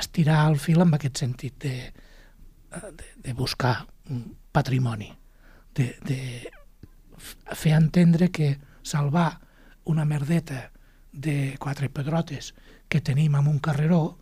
[0.00, 3.76] estirar el fil amb aquest sentit de, eh, de, de buscar
[4.10, 5.12] un patrimoni,
[5.78, 6.18] de, de
[7.54, 9.28] fer entendre que salvar
[9.84, 10.72] una merdeta
[11.12, 12.50] de quatre pedrotes
[12.90, 14.18] que tenim en un carreró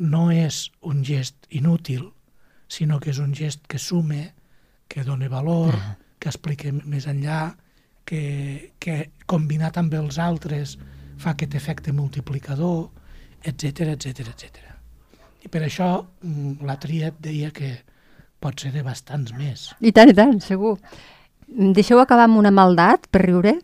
[0.00, 2.08] no és un gest inútil,
[2.72, 4.32] sinó que és un gest que sume,
[4.88, 5.94] que dona valor, ah.
[6.16, 7.52] que explica més enllà,
[8.06, 10.76] que, que combinat amb els altres
[11.18, 12.88] fa aquest efecte multiplicador,
[13.42, 14.62] etc etc etc.
[15.46, 15.90] I per això
[16.22, 17.72] mm, la tria et deia que
[18.42, 19.70] pot ser de bastants més.
[19.80, 20.76] I tant, i tant, segur.
[21.46, 23.54] Deixeu acabar amb una maldat, per riure,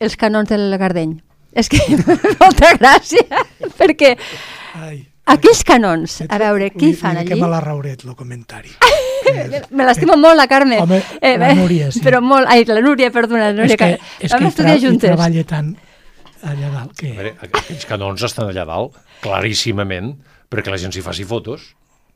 [0.00, 1.16] els canons del Gardeny.
[1.54, 1.80] És que
[2.42, 3.42] molta gràcia,
[3.78, 4.14] perquè
[4.74, 7.40] Ai, aquells canons, a veure, què hi fan Que allí?
[7.42, 8.72] me l'ha rauret, el comentari.
[9.70, 10.78] Me l'estima molt la Carme.
[10.82, 12.00] Home, la Núria, sí.
[12.04, 13.74] Però molt, ai, la Núria, perdona, la Núria.
[13.74, 15.08] és que, és vam que hi, estudiar juntes.
[15.10, 15.74] treballa tant
[16.44, 17.08] allà dalt que...
[17.14, 20.12] A veure, aquells canons estan allà dalt, claríssimament,
[20.52, 21.70] perquè la gent s'hi faci fotos.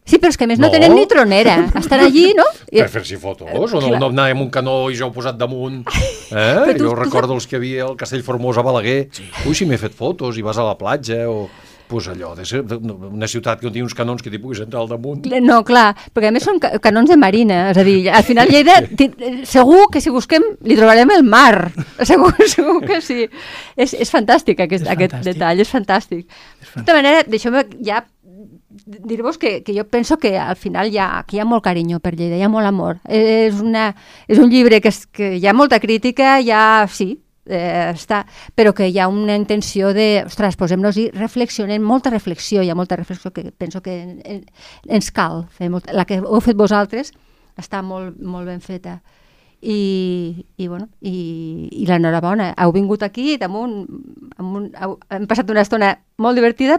[0.08, 0.72] Sí, però és que a més no, No.
[0.72, 1.54] tenen ni tronera.
[1.76, 2.44] Estan allí, no?
[2.72, 5.82] I, Per fer-s'hi fotos, o no, no anàvem un canó i jo ho posat damunt.
[6.28, 6.74] Eh?
[6.76, 9.08] tu- jo tu recordo els que hi havia al Castell Formós a Balaguer.
[9.48, 11.46] Ui, si m'he fet fotos i vas a la platja o...
[11.88, 14.82] Pues allò, de ser de- una ciutat que tingui uns canons que t'hi puguis entrar
[14.82, 15.24] al damunt.
[15.40, 18.48] no, clar, perquè a més són ca- canons de marina, és a dir, al final
[18.48, 19.10] Lleida, ti-
[19.44, 21.72] segur que si busquem li trobarem el mar,
[22.10, 23.26] segur, segur que sí.
[23.74, 25.32] És, és fantàstic aquest, És aquest fantàstic.
[25.32, 26.26] detall, és fantàstic.
[26.60, 28.04] És De tota manera, deixeu-me ja
[28.86, 31.98] dir-vos que, que jo penso que al final hi ha, que hi ha molt carinyo
[32.00, 32.98] per Lleida, hi ha molt amor.
[33.08, 33.94] És, una,
[34.28, 37.18] és un llibre que, és, que hi ha molta crítica, hi ha, sí,
[37.48, 38.22] eh, està,
[38.54, 42.96] però que hi ha una intenció de, ostres, posem-nos-hi, reflexionem, molta reflexió, hi ha molta
[42.96, 44.44] reflexió que penso que en,
[44.86, 47.12] ens cal fer, molt, la que heu fet vosaltres
[47.58, 49.00] està molt, molt ben feta.
[49.58, 52.52] I, i, bueno, i, i l'enhorabona.
[52.62, 53.80] Heu vingut aquí damunt,
[54.38, 56.78] amb un, heu, hem passat una estona molt divertida,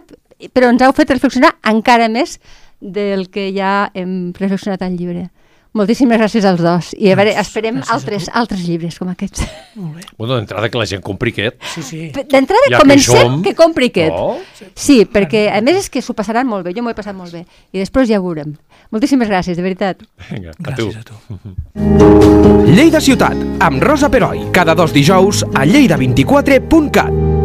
[0.55, 2.38] però ens heu fet reflexionar encara més
[2.80, 5.28] del que ja hem reflexionat al llibre.
[5.72, 6.88] Moltíssimes gràcies als dos.
[6.97, 9.43] I a veure, esperem gràcies altres, altres llibres com aquests.
[9.78, 10.01] Molt bé.
[10.17, 11.61] Bueno, d'entrada que la gent compri aquest.
[11.76, 11.99] Sí, sí.
[12.09, 14.11] D'entrada, Ja que comencem som- que compri aquest.
[14.15, 14.38] No?
[14.74, 17.32] Sí, perquè a més és que s'ho passaran molt bé, jo m'ho he passat molt
[17.32, 17.45] bé.
[17.72, 18.55] I després ja ho veurem.
[18.89, 20.01] Moltíssimes gràcies, de veritat.
[20.32, 20.89] Vinga, a tu.
[20.89, 22.70] Gràcies a tu.
[22.74, 27.38] Lleida Ciutat, amb Rosa Peroi, cada dos dijous a lleida24.cat.